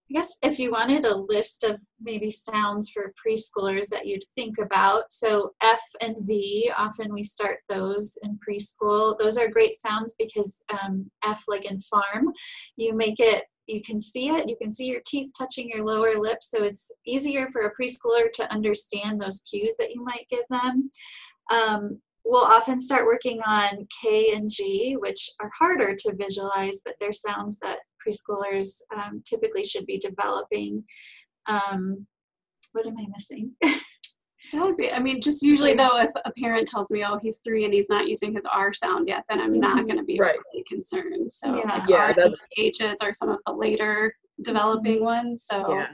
I 0.09 0.13
guess 0.13 0.37
if 0.43 0.59
you 0.59 0.71
wanted 0.71 1.03
a 1.03 1.17
list 1.17 1.63
of 1.63 1.79
maybe 1.99 2.29
sounds 2.29 2.89
for 2.89 3.13
preschoolers 3.25 3.87
that 3.89 4.05
you'd 4.05 4.23
think 4.35 4.59
about, 4.59 5.11
so 5.11 5.53
F 5.63 5.81
and 5.99 6.15
V, 6.21 6.71
often 6.77 7.11
we 7.11 7.23
start 7.23 7.59
those 7.69 8.15
in 8.21 8.37
preschool. 8.47 9.17
Those 9.17 9.37
are 9.37 9.47
great 9.47 9.75
sounds 9.75 10.13
because 10.19 10.63
um, 10.69 11.09
F, 11.23 11.45
like 11.47 11.65
in 11.65 11.79
farm, 11.79 12.31
you 12.75 12.95
make 12.95 13.19
it, 13.19 13.45
you 13.65 13.81
can 13.81 13.99
see 13.99 14.29
it, 14.29 14.47
you 14.47 14.55
can 14.61 14.69
see 14.69 14.85
your 14.85 15.01
teeth 15.07 15.31
touching 15.35 15.69
your 15.69 15.83
lower 15.83 16.19
lip, 16.19 16.37
so 16.41 16.63
it's 16.63 16.91
easier 17.07 17.47
for 17.47 17.61
a 17.61 17.73
preschooler 17.73 18.31
to 18.33 18.51
understand 18.53 19.19
those 19.19 19.41
cues 19.41 19.75
that 19.79 19.91
you 19.91 20.03
might 20.03 20.27
give 20.29 20.45
them. 20.51 20.91
Um, 21.49 21.99
we'll 22.23 22.43
often 22.43 22.79
start 22.79 23.05
working 23.05 23.39
on 23.45 23.87
K 24.01 24.33
and 24.33 24.51
G, 24.51 24.97
which 24.99 25.31
are 25.39 25.51
harder 25.57 25.95
to 25.95 26.15
visualize, 26.15 26.81
but 26.85 26.93
they're 26.99 27.11
sounds 27.11 27.57
that 27.63 27.79
preschoolers 28.05 28.79
um, 28.95 29.21
typically 29.25 29.63
should 29.63 29.85
be 29.85 29.97
developing. 29.97 30.83
Um, 31.47 32.07
what 32.73 32.85
am 32.85 32.97
I 32.97 33.05
missing? 33.11 33.51
That 34.53 34.61
would 34.61 34.77
be, 34.77 34.91
I 34.91 34.99
mean, 34.99 35.21
just 35.21 35.41
usually 35.41 35.73
though, 35.73 35.97
if 35.99 36.11
a 36.23 36.31
parent 36.39 36.67
tells 36.67 36.91
me, 36.91 37.03
oh, 37.03 37.17
he's 37.21 37.39
three 37.39 37.65
and 37.65 37.73
he's 37.73 37.89
not 37.89 38.07
using 38.07 38.33
his 38.33 38.45
R 38.45 38.73
sound 38.73 39.07
yet, 39.07 39.23
then 39.29 39.41
I'm 39.41 39.51
not 39.51 39.77
mm-hmm. 39.77 39.85
going 39.85 39.97
to 39.97 40.03
be 40.03 40.19
right. 40.19 40.37
really 40.53 40.63
concerned. 40.67 41.31
So, 41.31 41.55
yeah, 41.55 41.77
like 41.77 41.89
yeah 41.89 42.13
R's 42.15 42.43
H's 42.57 43.01
are 43.01 43.13
some 43.13 43.29
of 43.29 43.39
the 43.45 43.53
later 43.53 44.13
developing 44.43 44.97
mm-hmm. 44.97 45.05
ones. 45.05 45.45
So, 45.49 45.73
yeah. 45.73 45.87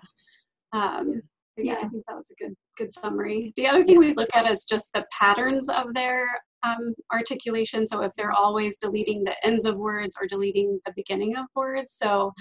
Um, 0.73 1.21
yeah, 1.63 1.75
I 1.75 1.87
think 1.87 2.03
that 2.07 2.15
was 2.15 2.31
a 2.31 2.43
good 2.43 2.55
good 2.77 2.93
summary. 2.93 3.53
The 3.57 3.67
other 3.67 3.83
thing 3.83 3.99
we 3.99 4.13
look 4.13 4.29
at 4.33 4.49
is 4.49 4.63
just 4.63 4.89
the 4.93 5.05
patterns 5.17 5.69
of 5.69 5.93
their 5.93 6.27
um, 6.63 6.93
articulation. 7.11 7.87
So 7.87 8.01
if 8.01 8.11
they're 8.15 8.31
always 8.31 8.77
deleting 8.77 9.23
the 9.23 9.33
ends 9.43 9.65
of 9.65 9.77
words 9.77 10.15
or 10.19 10.27
deleting 10.27 10.79
the 10.85 10.93
beginning 10.95 11.35
of 11.35 11.45
words. 11.55 11.93
So 11.93 12.33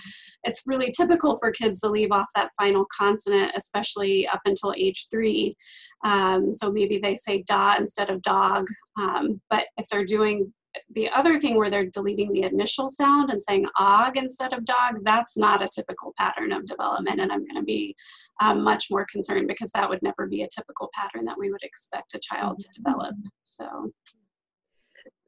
it's 0.44 0.62
really 0.66 0.92
typical 0.96 1.36
for 1.38 1.50
kids 1.50 1.80
to 1.80 1.88
leave 1.88 2.12
off 2.12 2.26
that 2.34 2.50
final 2.58 2.86
consonant, 2.96 3.52
especially 3.56 4.28
up 4.28 4.40
until 4.44 4.74
age 4.76 5.06
three. 5.10 5.56
Um, 6.04 6.52
so 6.52 6.70
maybe 6.70 6.98
they 7.02 7.16
say 7.16 7.42
da 7.46 7.76
instead 7.78 8.10
of 8.10 8.22
dog. 8.22 8.66
Um, 8.98 9.40
but 9.48 9.64
if 9.78 9.86
they're 9.88 10.04
doing 10.04 10.52
the 10.94 11.08
other 11.10 11.38
thing 11.38 11.56
where 11.56 11.70
they're 11.70 11.86
deleting 11.86 12.32
the 12.32 12.42
initial 12.42 12.90
sound 12.90 13.30
and 13.30 13.42
saying 13.42 13.66
og 13.78 14.16
instead 14.16 14.52
of 14.52 14.64
dog, 14.64 14.96
that's 15.02 15.36
not 15.36 15.62
a 15.62 15.68
typical 15.68 16.14
pattern 16.16 16.52
of 16.52 16.66
development. 16.66 17.20
And 17.20 17.32
I'm 17.32 17.44
going 17.44 17.56
to 17.56 17.62
be 17.62 17.94
um, 18.40 18.62
much 18.62 18.86
more 18.90 19.06
concerned 19.10 19.48
because 19.48 19.70
that 19.74 19.88
would 19.88 20.02
never 20.02 20.26
be 20.26 20.42
a 20.42 20.48
typical 20.48 20.90
pattern 20.94 21.24
that 21.26 21.38
we 21.38 21.50
would 21.50 21.62
expect 21.62 22.14
a 22.14 22.20
child 22.20 22.58
to 22.60 22.68
develop. 22.76 23.14
So. 23.44 23.92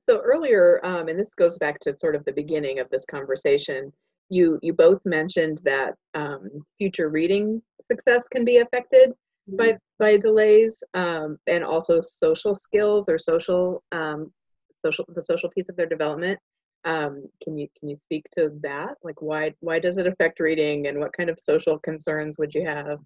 So 0.08 0.20
earlier, 0.20 0.84
um, 0.84 1.08
and 1.08 1.18
this 1.18 1.34
goes 1.34 1.58
back 1.58 1.78
to 1.80 1.96
sort 1.96 2.16
of 2.16 2.24
the 2.24 2.32
beginning 2.32 2.80
of 2.80 2.90
this 2.90 3.04
conversation, 3.04 3.92
you 4.30 4.58
you 4.62 4.72
both 4.72 5.00
mentioned 5.04 5.60
that 5.64 5.94
um, 6.14 6.48
future 6.78 7.08
reading 7.08 7.62
success 7.90 8.26
can 8.28 8.44
be 8.44 8.58
affected 8.58 9.10
mm-hmm. 9.10 9.56
by 9.56 9.78
by 9.98 10.16
delays, 10.16 10.82
um, 10.94 11.38
and 11.46 11.62
also 11.62 12.00
social 12.00 12.54
skills 12.54 13.08
or 13.08 13.18
social 13.18 13.82
um, 13.92 14.32
social 14.84 15.04
the 15.14 15.22
social 15.22 15.48
piece 15.50 15.68
of 15.68 15.76
their 15.76 15.86
development. 15.86 16.38
Um, 16.84 17.24
can 17.42 17.56
you 17.56 17.68
can 17.78 17.88
you 17.88 17.96
speak 17.96 18.24
to 18.32 18.50
that? 18.62 18.94
Like 19.02 19.22
why 19.22 19.54
why 19.60 19.78
does 19.78 19.98
it 19.98 20.06
affect 20.06 20.40
reading, 20.40 20.88
and 20.88 20.98
what 20.98 21.12
kind 21.16 21.30
of 21.30 21.38
social 21.38 21.78
concerns 21.78 22.38
would 22.38 22.54
you 22.54 22.66
have? 22.66 22.98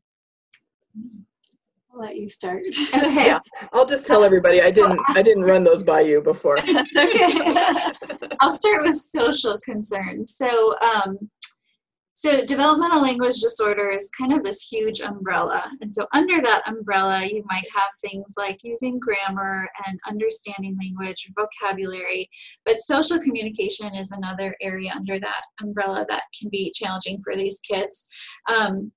I'll 1.92 2.00
let 2.00 2.16
you 2.16 2.28
start. 2.28 2.62
Okay. 2.94 3.26
yeah, 3.26 3.38
I'll 3.72 3.86
just 3.86 4.06
tell 4.06 4.24
everybody 4.24 4.62
I 4.62 4.70
didn't 4.70 5.00
I 5.08 5.22
didn't 5.22 5.44
run 5.44 5.64
those 5.64 5.82
by 5.82 6.00
you 6.00 6.20
before. 6.20 6.58
okay. 6.96 7.34
I'll 8.40 8.50
start 8.50 8.82
with 8.82 8.96
social 8.96 9.58
concerns. 9.64 10.36
So 10.36 10.74
um, 10.80 11.30
so 12.18 12.46
developmental 12.46 13.02
language 13.02 13.42
disorder 13.42 13.90
is 13.90 14.08
kind 14.18 14.32
of 14.32 14.42
this 14.42 14.62
huge 14.62 15.02
umbrella. 15.02 15.70
And 15.82 15.92
so 15.92 16.06
under 16.14 16.40
that 16.40 16.62
umbrella, 16.66 17.26
you 17.26 17.44
might 17.46 17.66
have 17.76 17.88
things 18.00 18.32
like 18.38 18.58
using 18.62 18.98
grammar 18.98 19.68
and 19.86 20.00
understanding 20.08 20.78
language, 20.80 21.30
vocabulary, 21.36 22.30
but 22.64 22.80
social 22.80 23.18
communication 23.18 23.94
is 23.94 24.12
another 24.12 24.56
area 24.62 24.94
under 24.96 25.20
that 25.20 25.42
umbrella 25.60 26.06
that 26.08 26.22
can 26.40 26.48
be 26.48 26.72
challenging 26.74 27.20
for 27.22 27.36
these 27.36 27.60
kids. 27.60 28.06
Um, 28.48 28.92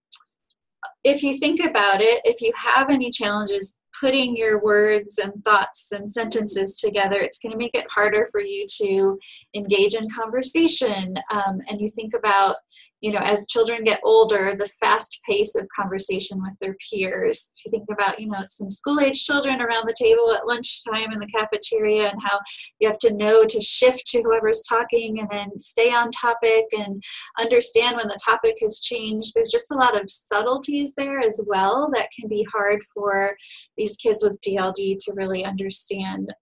if 1.03 1.21
you 1.21 1.37
think 1.37 1.59
about 1.59 1.99
it, 1.99 2.21
if 2.23 2.39
you 2.39 2.53
have 2.55 2.89
any 2.89 3.09
challenges 3.11 3.75
putting 3.99 4.35
your 4.37 4.63
words 4.63 5.17
and 5.17 5.43
thoughts 5.43 5.91
and 5.91 6.09
sentences 6.09 6.77
together, 6.77 7.17
it's 7.17 7.39
going 7.39 7.51
to 7.51 7.57
make 7.57 7.73
it 7.73 7.87
harder 7.89 8.27
for 8.31 8.39
you 8.39 8.65
to 8.77 9.17
engage 9.55 9.95
in 9.95 10.07
conversation. 10.09 11.15
Um, 11.31 11.59
and 11.67 11.81
you 11.81 11.89
think 11.89 12.13
about, 12.13 12.55
you 13.01 13.11
know, 13.11 13.19
as 13.19 13.47
children 13.47 13.83
get 13.83 14.01
older, 14.03 14.55
the 14.57 14.67
fast 14.67 15.19
pace 15.29 15.55
of 15.55 15.67
conversation 15.75 16.41
with 16.41 16.53
their 16.59 16.75
peers. 16.89 17.53
If 17.57 17.65
you 17.65 17.71
think 17.71 17.89
about, 17.91 18.19
you 18.19 18.27
know, 18.27 18.39
some 18.47 18.69
school 18.69 18.99
age 18.99 19.23
children 19.23 19.61
around 19.61 19.87
the 19.87 19.95
table 19.97 20.33
at 20.33 20.47
lunchtime 20.47 21.11
in 21.11 21.19
the 21.19 21.27
cafeteria 21.27 22.09
and 22.09 22.19
how 22.23 22.39
you 22.79 22.87
have 22.87 22.97
to 22.99 23.13
know 23.13 23.45
to 23.45 23.61
shift 23.61 24.05
to 24.07 24.21
whoever's 24.21 24.63
talking 24.67 25.19
and 25.19 25.29
then 25.31 25.59
stay 25.59 25.91
on 25.93 26.11
topic 26.11 26.65
and 26.77 27.01
understand 27.39 27.95
when 27.95 28.07
the 28.07 28.19
topic 28.23 28.55
has 28.61 28.79
changed. 28.79 29.31
There's 29.33 29.51
just 29.51 29.71
a 29.71 29.77
lot 29.77 29.99
of 29.99 30.09
subtleties 30.09 30.93
there 30.97 31.19
as 31.19 31.41
well 31.45 31.89
that 31.93 32.09
can 32.17 32.27
be 32.27 32.45
hard 32.51 32.81
for 32.93 33.35
these 33.77 33.95
kids 33.95 34.23
with 34.23 34.39
DLD 34.41 34.97
to 35.05 35.13
really 35.15 35.45
understand. 35.45 36.33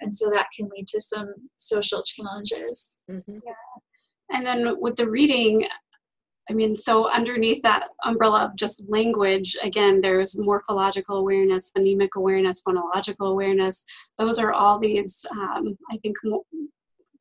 And 0.00 0.14
so 0.14 0.30
that 0.32 0.46
can 0.56 0.68
lead 0.76 0.86
to 0.88 1.00
some 1.00 1.34
social 1.56 2.02
challenges. 2.02 2.98
Mm-hmm. 3.10 3.38
Yeah. 3.44 3.82
And 4.32 4.46
then 4.46 4.80
with 4.80 4.96
the 4.96 5.08
reading, 5.08 5.66
I 6.48 6.52
mean, 6.52 6.76
so 6.76 7.10
underneath 7.10 7.62
that 7.62 7.88
umbrella 8.04 8.44
of 8.44 8.56
just 8.56 8.84
language, 8.88 9.56
again, 9.62 10.00
there's 10.00 10.38
morphological 10.38 11.16
awareness, 11.16 11.70
phonemic 11.76 12.10
awareness, 12.16 12.62
phonological 12.62 13.30
awareness. 13.30 13.82
Those 14.18 14.38
are 14.38 14.52
all 14.52 14.78
these, 14.78 15.24
um, 15.30 15.78
I 15.90 15.96
think, 15.98 16.16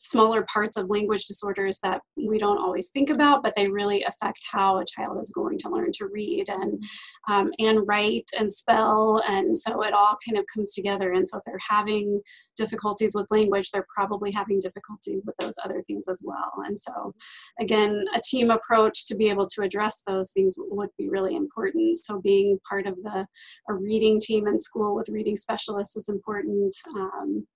smaller 0.04 0.46
parts 0.52 0.78
of 0.78 0.89
language 0.89 1.26
disorders 1.26 1.80
that 1.82 2.02
we 2.18 2.38
don't 2.38 2.60
always 2.60 2.89
think 2.89 3.10
about, 3.10 3.42
but 3.42 3.54
they 3.56 3.68
really 3.68 4.04
affect 4.04 4.39
how 4.52 4.78
a 4.78 4.86
child 4.86 5.18
is 5.22 5.32
going 5.32 5.58
to 5.58 5.70
learn 5.70 5.92
to 5.94 6.08
read 6.08 6.46
and 6.50 6.84
um, 7.30 7.52
and 7.60 7.88
write 7.88 8.30
and 8.38 8.52
spell, 8.52 9.22
and 9.28 9.58
so 9.58 9.82
it 9.84 9.94
all 9.94 10.18
kind 10.26 10.38
of 10.38 10.46
comes 10.54 10.74
together. 10.74 11.13
And 11.13 11.28
so 11.28 11.38
if 11.38 11.44
they're 11.46 11.58
having 11.70 12.22
difficulties 12.58 13.16
with 13.16 13.28
language, 13.32 13.72
they're 13.72 13.88
probably 13.94 14.32
having 14.36 14.60
difficulty 14.60 15.20
with 15.26 15.36
those 15.39 15.56
other 15.63 15.82
things 15.88 16.08
as 16.08 16.22
well. 16.24 16.52
And 16.66 16.78
so, 16.78 17.13
again, 17.60 18.06
a 18.16 18.22
team 18.22 18.52
approach 18.52 19.06
to 19.08 19.16
be 19.16 19.30
able 19.30 19.48
to 19.48 19.62
address 19.62 20.02
those 20.06 20.32
things 20.32 20.56
would 20.58 20.89
be 20.98 21.10
really 21.10 21.36
important. 21.36 22.00
So 22.00 22.22
being 22.22 22.60
part 22.70 22.88
of 22.88 22.98
the 22.98 23.26
a 23.70 23.74
reading 23.74 24.20
team 24.20 24.48
in 24.48 24.60
school 24.60 24.96
with 24.96 25.10
reading 25.10 25.38
specialists 25.38 25.96
is 25.96 26.10
important. 26.10 26.76
Um, 26.96 27.48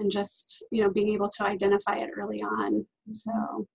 and 0.00 0.10
just 0.10 0.64
you 0.72 0.82
know 0.82 0.90
being 0.90 1.12
able 1.12 1.28
to 1.28 1.44
identify 1.44 1.96
it 1.96 2.10
early 2.16 2.42
on. 2.42 2.84
So 3.12 3.66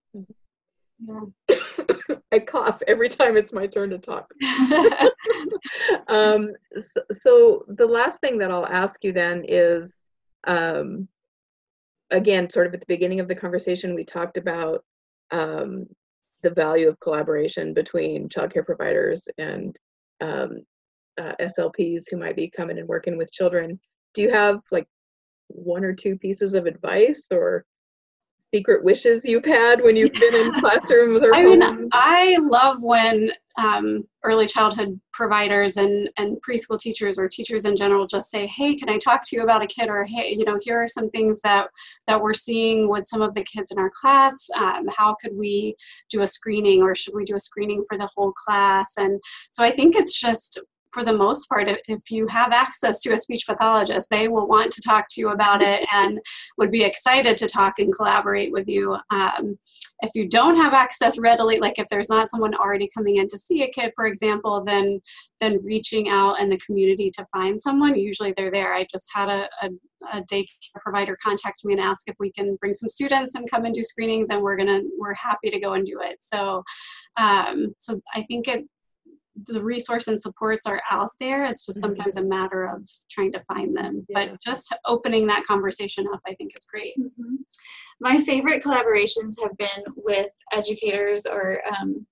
yeah 0.99 1.55
i 2.31 2.39
cough 2.39 2.81
every 2.87 3.09
time 3.09 3.35
it's 3.35 3.53
my 3.53 3.67
turn 3.67 3.89
to 3.89 3.97
talk. 3.97 4.31
Um, 6.07 6.51
so, 6.75 7.01
so, 7.11 7.65
the 7.67 7.85
last 7.85 8.19
thing 8.21 8.37
that 8.39 8.51
i'll 8.51 8.65
ask 8.65 9.03
you 9.03 9.11
then 9.11 9.43
is 9.47 9.99
um, 10.45 11.07
again 12.11 12.49
sort 12.49 12.67
of 12.67 12.73
at 12.73 12.79
the 12.79 12.85
beginning 12.87 13.19
of 13.19 13.27
the 13.27 13.35
conversation 13.35 13.95
we 13.95 14.03
talked 14.03 14.37
about 14.37 14.83
um, 15.31 15.87
the 16.43 16.49
value 16.49 16.87
of 16.87 16.99
collaboration 16.99 17.73
between 17.73 18.29
childcare 18.29 18.65
providers 18.65 19.27
and 19.37 19.77
um, 20.21 20.59
uh, 21.19 21.33
slps 21.41 22.03
who 22.09 22.17
might 22.17 22.35
be 22.35 22.49
coming 22.49 22.77
and 22.77 22.87
working 22.87 23.17
with 23.17 23.31
children. 23.31 23.79
Do 24.13 24.21
you 24.21 24.31
have 24.31 24.61
like 24.71 24.87
one 25.47 25.83
or 25.83 25.93
two 25.93 26.17
pieces 26.17 26.53
of 26.53 26.65
advice 26.65 27.27
or 27.31 27.65
secret 28.53 28.83
wishes 28.83 29.25
you've 29.25 29.45
had 29.45 29.81
when 29.81 29.95
you've 29.95 30.13
been 30.13 30.33
in 30.33 30.53
classrooms 30.59 31.23
or 31.23 31.35
I 31.35 31.43
mean, 31.43 31.89
I 31.91 32.37
love 32.39 32.81
when 32.81 33.31
um, 33.57 34.03
early 34.23 34.45
childhood 34.45 34.99
providers 35.13 35.77
and, 35.77 36.09
and 36.17 36.37
preschool 36.41 36.79
teachers 36.79 37.17
or 37.17 37.27
teachers 37.27 37.65
in 37.65 37.75
general 37.75 38.07
just 38.07 38.29
say, 38.29 38.47
hey, 38.47 38.75
can 38.75 38.89
I 38.89 38.97
talk 38.97 39.23
to 39.25 39.35
you 39.35 39.43
about 39.43 39.63
a 39.63 39.67
kid? 39.67 39.89
Or, 39.89 40.03
hey, 40.03 40.35
you 40.37 40.45
know, 40.45 40.57
here 40.61 40.81
are 40.81 40.87
some 40.87 41.09
things 41.09 41.41
that, 41.43 41.67
that 42.07 42.21
we're 42.21 42.33
seeing 42.33 42.89
with 42.89 43.07
some 43.07 43.21
of 43.21 43.33
the 43.33 43.43
kids 43.43 43.71
in 43.71 43.77
our 43.77 43.91
class. 44.01 44.47
Um, 44.57 44.87
how 44.97 45.15
could 45.21 45.35
we 45.35 45.75
do 46.09 46.21
a 46.21 46.27
screening 46.27 46.81
or 46.81 46.95
should 46.95 47.15
we 47.15 47.25
do 47.25 47.35
a 47.35 47.39
screening 47.39 47.83
for 47.87 47.97
the 47.97 48.09
whole 48.15 48.33
class? 48.33 48.93
And 48.97 49.21
so 49.51 49.63
I 49.63 49.71
think 49.71 49.95
it's 49.95 50.19
just 50.19 50.59
for 50.91 51.03
the 51.03 51.13
most 51.13 51.49
part, 51.49 51.67
if, 51.87 52.11
you 52.11 52.27
have 52.27 52.51
access 52.51 52.99
to 53.01 53.13
a 53.13 53.19
speech 53.19 53.45
pathologist, 53.47 54.09
they 54.09 54.27
will 54.27 54.47
want 54.47 54.71
to 54.71 54.81
talk 54.81 55.07
to 55.09 55.19
you 55.19 55.29
about 55.29 55.61
it 55.61 55.85
and 55.91 56.19
would 56.57 56.71
be 56.71 56.83
excited 56.83 57.35
to 57.37 57.47
talk 57.47 57.79
and 57.79 57.93
collaborate 57.93 58.51
with 58.51 58.67
you. 58.67 58.95
Um, 59.11 59.57
if 60.01 60.11
you 60.13 60.29
don't 60.29 60.55
have 60.55 60.73
access 60.73 61.17
readily, 61.17 61.59
like 61.59 61.79
if 61.79 61.87
there's 61.89 62.09
not 62.09 62.29
someone 62.29 62.53
already 62.55 62.87
coming 62.95 63.17
in 63.17 63.27
to 63.29 63.37
see 63.37 63.63
a 63.63 63.67
kid, 63.67 63.91
for 63.95 64.05
example, 64.05 64.63
then 64.63 65.01
then 65.41 65.57
reaching 65.63 66.09
out 66.09 66.39
in 66.39 66.49
the 66.49 66.57
community 66.57 67.09
to 67.11 67.25
find 67.33 67.59
someone. 67.59 67.95
Usually 67.95 68.33
they're 68.37 68.51
there. 68.51 68.73
I 68.73 68.85
just 68.89 69.07
had 69.13 69.29
a, 69.29 69.49
a, 69.61 69.69
a 70.13 70.21
daycare 70.31 70.47
provider 70.81 71.17
contact 71.21 71.65
me 71.65 71.73
and 71.73 71.81
ask 71.81 72.07
if 72.07 72.15
we 72.19 72.31
can 72.31 72.55
bring 72.55 72.73
some 72.73 72.89
students 72.89 73.35
and 73.35 73.49
come 73.49 73.65
and 73.65 73.73
do 73.73 73.83
screenings, 73.83 74.29
and 74.29 74.41
we're 74.41 74.57
gonna 74.57 74.81
we're 74.97 75.13
happy 75.13 75.49
to 75.49 75.59
go 75.59 75.73
and 75.73 75.85
do 75.85 75.99
it. 76.01 76.17
So, 76.21 76.63
um, 77.17 77.75
so 77.79 77.99
I 78.13 78.23
think 78.23 78.47
it 78.47 78.65
the 79.35 79.61
resource 79.61 80.07
and 80.07 80.19
supports 80.21 80.65
are 80.65 80.81
out 80.89 81.11
there. 81.19 81.45
It's 81.45 81.65
just 81.65 81.79
Mhm. 81.79 81.81
sometimes 81.81 82.17
a 82.17 82.23
matter 82.23 82.65
of 82.65 82.89
trying 83.09 83.31
to 83.33 83.43
find 83.43 83.75
them. 83.75 84.05
Yeah. 84.09 84.27
But 84.29 84.41
just 84.41 84.73
opening 84.85 85.27
that 85.27 85.45
conversation 85.45 86.07
up, 86.13 86.21
I 86.25 86.33
think, 86.35 86.55
is 86.55 86.65
great. 86.65 86.97
Mhm. 86.97 87.43
My 87.99 88.21
favorite 88.21 88.63
collaborations 88.63 89.35
have 89.41 89.57
been 89.57 89.83
with 89.95 90.31
educators 90.51 91.25
or 91.25 91.61
um, 91.77 92.07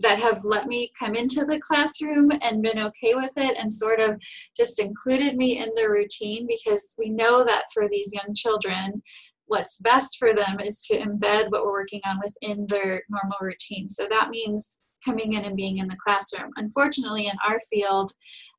that 0.00 0.18
have 0.18 0.44
let 0.44 0.66
me 0.66 0.90
come 0.98 1.14
into 1.14 1.44
the 1.44 1.58
classroom 1.60 2.30
and 2.40 2.62
been 2.62 2.78
okay 2.78 3.14
with 3.14 3.36
it 3.36 3.54
and 3.58 3.70
sort 3.70 4.00
of 4.00 4.18
just 4.56 4.78
included 4.80 5.36
me 5.36 5.58
in 5.58 5.70
the 5.74 5.90
routine 5.90 6.46
because 6.46 6.94
we 6.96 7.10
know 7.10 7.44
that 7.44 7.64
for 7.72 7.86
these 7.90 8.10
young 8.12 8.34
children, 8.34 9.02
what's 9.46 9.78
best 9.80 10.16
for 10.18 10.32
them 10.34 10.58
is 10.58 10.80
to 10.86 10.98
embed 10.98 11.50
what 11.50 11.64
we're 11.66 11.72
working 11.72 12.00
on 12.06 12.18
within 12.22 12.66
their 12.68 13.02
normal 13.10 13.36
routine. 13.42 13.86
So 13.88 14.06
that 14.08 14.30
means 14.30 14.80
coming 15.04 15.34
in 15.34 15.44
and 15.44 15.56
being 15.56 15.78
in 15.78 15.88
the 15.88 15.96
classroom. 15.96 16.50
Unfortunately, 16.56 17.26
in 17.26 17.36
our 17.46 17.58
field, 17.70 18.12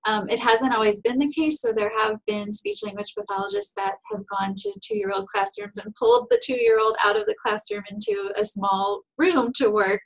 um, 0.05 0.29
it 0.29 0.39
hasn't 0.39 0.73
always 0.73 1.01
been 1.01 1.17
the 1.17 1.31
case. 1.31 1.61
So 1.61 1.73
there 1.73 1.91
have 1.97 2.17
been 2.27 2.51
speech 2.51 2.83
language 2.83 3.13
pathologists 3.17 3.73
that 3.75 3.95
have 4.11 4.23
gone 4.27 4.53
to 4.55 4.73
two 4.81 4.97
year 4.97 5.11
old 5.13 5.27
classrooms 5.27 5.79
and 5.83 5.93
pulled 5.95 6.27
the 6.29 6.41
two 6.43 6.59
year 6.59 6.79
old 6.79 6.95
out 7.03 7.17
of 7.17 7.25
the 7.25 7.35
classroom 7.43 7.83
into 7.89 8.31
a 8.37 8.43
small 8.43 9.01
room 9.17 9.51
to 9.55 9.69
work. 9.69 10.01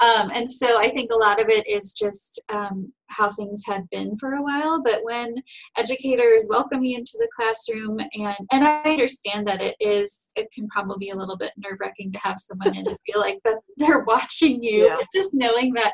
Um, 0.00 0.30
and 0.32 0.50
so 0.50 0.78
I 0.78 0.90
think 0.90 1.10
a 1.10 1.16
lot 1.16 1.40
of 1.40 1.48
it 1.48 1.66
is 1.66 1.92
just 1.92 2.42
um, 2.48 2.92
how 3.12 3.30
things 3.30 3.62
had 3.66 3.88
been 3.90 4.16
for 4.16 4.34
a 4.34 4.42
while. 4.42 4.82
But 4.82 5.00
when 5.02 5.36
educators 5.76 6.46
welcome 6.48 6.82
you 6.82 6.98
into 6.98 7.18
the 7.18 7.28
classroom, 7.34 7.98
and 8.00 8.36
and 8.50 8.64
I 8.64 8.82
understand 8.82 9.46
that 9.48 9.62
it 9.62 9.76
is, 9.80 10.30
it 10.36 10.48
can 10.52 10.68
probably 10.68 10.96
be 10.98 11.10
a 11.10 11.16
little 11.16 11.36
bit 11.36 11.52
nerve 11.56 11.78
wracking 11.80 12.12
to 12.12 12.18
have 12.20 12.36
someone 12.38 12.76
in 12.76 12.86
and 12.86 12.98
feel 13.06 13.20
like 13.20 13.38
that 13.44 13.58
they're 13.76 14.04
watching 14.04 14.62
you. 14.62 14.86
Yeah. 14.86 14.98
Just 15.14 15.34
knowing 15.34 15.74
that 15.74 15.92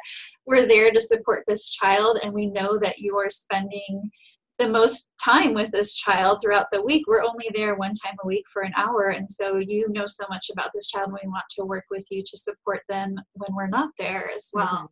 we're 0.48 0.66
there 0.66 0.90
to 0.90 1.00
support 1.00 1.44
this 1.46 1.70
child, 1.70 2.18
and 2.22 2.32
we 2.32 2.46
know 2.46 2.78
that 2.82 2.98
you 2.98 3.16
are 3.16 3.28
spending 3.28 4.10
the 4.58 4.68
most 4.68 5.12
time 5.22 5.54
with 5.54 5.70
this 5.70 5.94
child 5.94 6.40
throughout 6.42 6.66
the 6.72 6.82
week. 6.82 7.06
We're 7.06 7.22
only 7.22 7.48
there 7.54 7.76
one 7.76 7.94
time 7.94 8.16
a 8.22 8.26
week 8.26 8.44
for 8.52 8.62
an 8.62 8.72
hour. 8.76 9.10
And 9.10 9.30
so 9.30 9.58
you 9.58 9.86
know 9.90 10.04
so 10.06 10.24
much 10.28 10.50
about 10.52 10.70
this 10.74 10.88
child. 10.88 11.10
and 11.10 11.18
We 11.22 11.28
want 11.28 11.44
to 11.50 11.64
work 11.64 11.84
with 11.90 12.06
you 12.10 12.22
to 12.24 12.36
support 12.36 12.80
them 12.88 13.14
when 13.34 13.54
we're 13.54 13.68
not 13.68 13.90
there 13.98 14.28
as 14.34 14.50
well. 14.52 14.90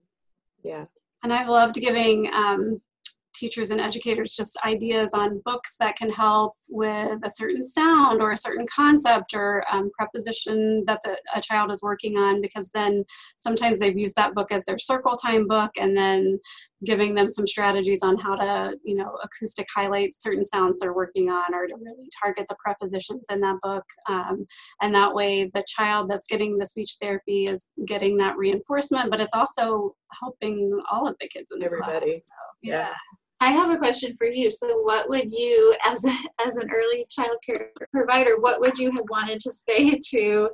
Yeah. 0.63 0.85
And 1.25 1.33
I've 1.33 1.49
loved 1.49 1.75
giving 1.75 2.33
um, 2.33 2.79
teachers 3.37 3.71
and 3.71 3.81
educators 3.81 4.35
just 4.35 4.59
ideas 4.65 5.13
on 5.15 5.41
books 5.45 5.77
that 5.79 5.97
can 5.97 6.11
help 6.11 6.55
with 6.69 7.19
a 7.25 7.31
certain 7.31 7.63
sound 7.63 8.21
or 8.21 8.33
a 8.33 8.37
certain 8.37 8.67
concept 8.75 9.35
or 9.35 9.65
um, 9.73 9.91
preposition 9.97 10.83
that 10.87 11.01
the, 11.05 11.17
a 11.35 11.41
child 11.41 11.71
is 11.71 11.83
working 11.83 12.17
on 12.17 12.41
because 12.41 12.71
then 12.75 13.05
sometimes 13.37 13.79
they've 13.79 13.99
used 13.99 14.17
that 14.17 14.35
book 14.35 14.51
as 14.51 14.65
their 14.65 14.79
circle 14.79 15.17
time 15.17 15.47
book 15.47 15.71
and 15.79 15.97
then 15.97 16.39
giving 16.85 17.15
them 17.15 17.29
some 17.31 17.47
strategies 17.47 18.01
on 18.03 18.17
how 18.19 18.35
to 18.35 18.77
you 18.85 18.95
know 18.95 19.17
acoustic 19.23 19.67
highlight 19.75 20.11
certain 20.15 20.45
sounds 20.45 20.79
they're 20.79 20.93
working 20.95 21.29
on 21.31 21.55
or 21.55 21.67
to 21.67 21.75
really 21.75 22.09
target 22.23 22.47
the 22.49 22.57
prepositions 22.59 23.25
in 23.31 23.41
that 23.41 23.57
book 23.63 23.85
um, 24.09 24.47
and 24.83 24.95
that 24.95 25.13
way 25.13 25.51
the 25.55 25.65
child 25.67 26.09
that's 26.09 26.27
getting 26.27 26.59
the 26.59 26.67
speech 26.67 26.97
therapy 27.01 27.45
is 27.45 27.67
getting 27.87 28.17
that 28.17 28.37
reinforcement 28.37 29.11
but 29.11 29.21
it's 29.21 29.35
also 29.35 29.95
helping 30.21 30.79
all 30.91 31.07
of 31.07 31.17
the 31.21 31.29
kids 31.29 31.51
in 31.53 31.59
the 31.59 31.69
class 31.69 31.89
Everybody. 31.89 32.17
So, 32.17 32.23
yeah. 32.63 32.93
I 33.41 33.51
have 33.51 33.71
a 33.71 33.77
question 33.77 34.17
for 34.17 34.27
you. 34.27 34.51
So, 34.51 34.81
what 34.81 35.09
would 35.09 35.31
you, 35.31 35.77
as 35.85 36.05
a, 36.05 36.15
as 36.45 36.57
an 36.57 36.71
early 36.75 37.07
child 37.11 37.37
care 37.45 37.71
provider, 37.91 38.41
what 38.41 38.61
would 38.61 38.79
you 38.79 38.91
have 38.93 39.05
wanted 39.11 39.41
to 39.41 39.51
say 39.51 39.99
to 40.11 40.51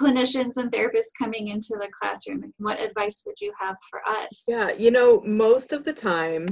clinicians 0.00 0.56
and 0.56 0.72
therapists 0.72 1.12
coming 1.18 1.48
into 1.48 1.76
the 1.78 1.88
classroom? 1.92 2.42
And 2.42 2.54
what 2.58 2.80
advice 2.80 3.22
would 3.26 3.40
you 3.40 3.52
have 3.60 3.76
for 3.90 4.00
us? 4.08 4.44
Yeah, 4.48 4.72
you 4.72 4.90
know, 4.90 5.20
most 5.26 5.72
of 5.72 5.84
the 5.84 5.92
time, 5.92 6.46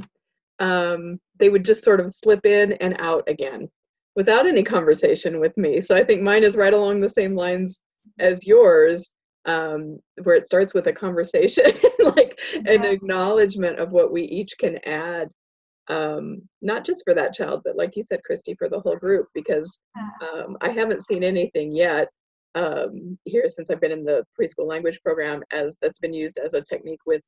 um, 0.59 1.19
they 1.39 1.49
would 1.49 1.65
just 1.65 1.85
sort 1.85 2.01
of 2.01 2.13
slip 2.13 2.45
in 2.45 2.73
and 2.73 2.97
out 2.99 3.25
again 3.29 3.69
without 4.17 4.47
any 4.47 4.65
conversation 4.65 5.41
with 5.41 5.57
me. 5.57 5.81
So 5.81 5.95
I 5.95 6.05
think 6.05 6.21
mine 6.21 6.43
is 6.43 6.57
right 6.57 6.75
along 6.75 7.01
the 7.01 7.09
same 7.09 7.35
lines 7.35 7.81
as 8.19 8.47
yours, 8.47 9.15
um, 9.49 9.99
where 10.23 10.37
it 10.37 10.45
starts 10.45 10.75
with 10.75 10.87
a 10.87 10.93
conversation, 10.93 11.73
like 12.17 12.39
an 12.67 12.85
acknowledgement 12.85 13.79
of 13.79 13.91
what 13.91 14.13
we 14.13 14.23
each 14.25 14.57
can 14.59 14.79
add, 14.85 15.29
um, 15.89 16.43
not 16.61 16.85
just 16.85 17.03
for 17.03 17.15
that 17.15 17.33
child, 17.33 17.63
but 17.65 17.75
like 17.75 17.97
you 17.97 18.03
said, 18.03 18.23
Christy, 18.25 18.55
for 18.59 18.69
the 18.69 18.79
whole 18.81 18.97
group, 18.97 19.27
because 19.35 19.81
um, 20.23 20.59
I 20.61 20.71
haven't 20.71 21.05
seen 21.05 21.25
anything 21.25 21.75
yet 21.75 22.09
um, 22.55 23.19
here 23.25 23.49
since 23.49 23.71
I've 23.71 23.81
been 23.81 23.91
in 23.91 24.05
the 24.05 24.23
preschool 24.39 24.69
language 24.69 25.01
program 25.03 25.43
as 25.51 25.79
that's 25.81 25.99
been 25.99 26.15
used 26.15 26.39
as 26.39 26.53
a 26.53 26.61
technique 26.61 27.01
with 27.07 27.23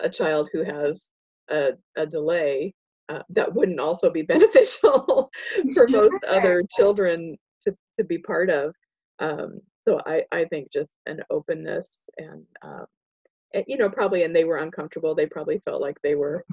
a 0.00 0.08
child 0.10 0.50
who 0.52 0.62
has 0.64 1.10
a, 1.50 1.70
a 1.96 2.06
delay 2.06 2.74
uh, 3.08 3.22
that 3.30 3.52
wouldn't 3.54 3.80
also 3.80 4.10
be 4.10 4.22
beneficial 4.34 5.30
for 5.72 5.86
most 5.88 6.24
other 6.24 6.62
children 6.76 7.38
to, 7.62 7.74
to 7.98 8.04
be 8.04 8.18
part 8.18 8.50
of. 8.50 8.74
Um, 9.18 9.60
so 9.88 10.00
I, 10.04 10.22
I 10.32 10.44
think 10.44 10.70
just 10.70 10.90
an 11.06 11.22
openness 11.30 12.00
and, 12.18 12.44
um, 12.62 12.84
and, 13.54 13.64
you 13.66 13.78
know, 13.78 13.88
probably, 13.88 14.24
and 14.24 14.36
they 14.36 14.44
were 14.44 14.58
uncomfortable. 14.58 15.14
They 15.14 15.24
probably 15.26 15.62
felt 15.64 15.80
like 15.80 15.96
they 16.02 16.14
were 16.14 16.44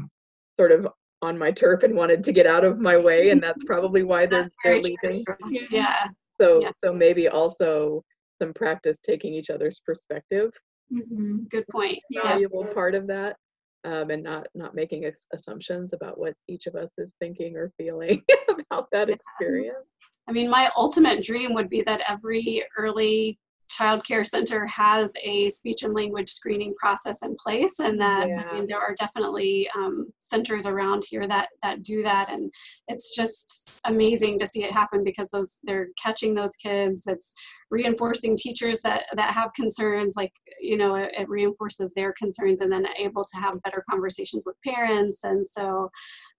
sort 0.57 0.71
of 0.71 0.87
on 1.21 1.37
my 1.37 1.51
turf 1.51 1.83
and 1.83 1.93
wanted 1.95 2.23
to 2.23 2.31
get 2.31 2.47
out 2.47 2.63
of 2.63 2.79
my 2.79 2.95
way. 2.95 3.31
And 3.31 3.43
that's 3.43 3.63
probably 3.65 4.03
why 4.03 4.25
they're, 4.31 4.49
they're 4.63 4.81
leaving. 4.81 5.25
true. 5.25 5.35
Yeah. 5.69 6.05
So 6.39 6.61
Yeah. 6.63 6.71
so 6.83 6.93
maybe 6.93 7.27
also 7.27 8.03
some 8.41 8.53
practice 8.53 8.95
taking 9.05 9.33
each 9.33 9.49
other's 9.49 9.81
perspective, 9.85 10.51
Mm-hmm. 10.93 11.45
Good 11.49 11.65
point. 11.71 11.97
Yeah. 12.11 12.21
valuable 12.23 12.65
part 12.65 12.93
of 12.95 13.07
that, 13.07 13.37
um, 13.85 14.09
and 14.09 14.23
not 14.23 14.47
not 14.55 14.75
making 14.75 15.09
assumptions 15.33 15.91
about 15.93 16.17
what 16.17 16.33
each 16.47 16.65
of 16.65 16.75
us 16.75 16.89
is 16.97 17.11
thinking 17.19 17.55
or 17.55 17.71
feeling 17.77 18.21
about 18.49 18.87
that 18.91 19.09
experience. 19.09 19.87
I 20.27 20.31
mean, 20.31 20.49
my 20.49 20.71
ultimate 20.75 21.23
dream 21.23 21.53
would 21.53 21.69
be 21.69 21.83
that 21.83 22.01
every 22.09 22.63
early 22.77 23.39
child 23.69 24.05
care 24.05 24.23
center 24.23 24.65
has 24.67 25.11
a 25.23 25.49
speech 25.49 25.83
and 25.83 25.93
language 25.93 26.29
screening 26.29 26.73
process 26.75 27.19
in 27.23 27.35
place 27.35 27.79
and 27.79 27.99
that 27.99 28.27
Yeah. 28.27 28.43
I 28.49 28.53
mean 28.53 28.67
there 28.67 28.79
are 28.79 28.95
definitely 28.95 29.69
um, 29.75 30.07
centers 30.19 30.65
around 30.65 31.03
here 31.09 31.27
that 31.27 31.49
that 31.63 31.83
do 31.83 32.03
that 32.03 32.29
and 32.29 32.51
it's 32.87 33.15
just 33.15 33.81
amazing 33.85 34.39
to 34.39 34.47
see 34.47 34.63
it 34.63 34.71
happen 34.71 35.03
because 35.03 35.29
those 35.29 35.59
they're 35.63 35.87
catching 36.01 36.35
those 36.35 36.55
kids 36.55 37.03
it's 37.07 37.33
reinforcing 37.71 38.37
teachers 38.37 38.81
that 38.81 39.03
that 39.15 39.33
have 39.33 39.53
concerns 39.53 40.15
like 40.15 40.31
you 40.59 40.77
know 40.77 40.95
it, 40.95 41.11
it 41.17 41.27
reinforces 41.29 41.93
their 41.93 42.13
concerns 42.13 42.61
and 42.61 42.71
then 42.71 42.85
able 42.99 43.23
to 43.25 43.37
have 43.37 43.61
better 43.63 43.83
conversations 43.89 44.45
with 44.45 44.55
parents 44.63 45.19
and 45.23 45.47
so 45.47 45.89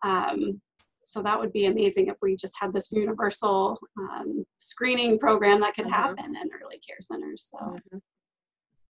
um, 0.04 0.60
so 1.08 1.22
that 1.22 1.38
would 1.38 1.52
be 1.52 1.66
amazing 1.66 2.08
if 2.08 2.16
we 2.20 2.34
just 2.34 2.54
had 2.60 2.72
this 2.72 2.90
universal 2.90 3.78
um, 3.96 4.44
screening 4.58 5.20
program 5.20 5.60
that 5.60 5.72
could 5.74 5.86
Uh-huh. 5.86 5.94
happen 6.14 6.34
in 6.36 6.50
early 6.60 6.78
care 6.86 6.96
centers. 7.00 7.48
So 7.52 7.78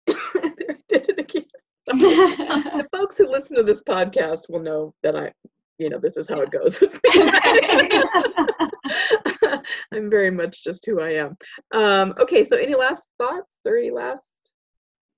There, 0.06 0.16
I 0.42 0.76
did 0.88 1.08
it 1.08 1.18
again. 1.20 1.44
the 1.86 2.88
folks 2.92 3.16
who 3.16 3.28
listen 3.30 3.56
to 3.58 3.62
this 3.62 3.80
podcast 3.82 4.48
will 4.48 4.58
know 4.60 4.92
that 5.04 5.14
I, 5.16 5.32
you 5.78 5.88
know, 5.88 5.98
this 6.00 6.16
is 6.16 6.28
how 6.28 6.40
it 6.40 6.50
goes. 6.50 6.82
I'm 9.92 10.10
very 10.10 10.30
much 10.30 10.64
just 10.64 10.84
who 10.86 11.00
I 11.00 11.10
am. 11.14 11.36
Um, 11.72 12.14
okay, 12.18 12.44
so 12.44 12.56
any 12.56 12.74
last 12.74 13.10
thoughts 13.18 13.58
or 13.64 13.76
any 13.78 13.90
last 13.92 14.50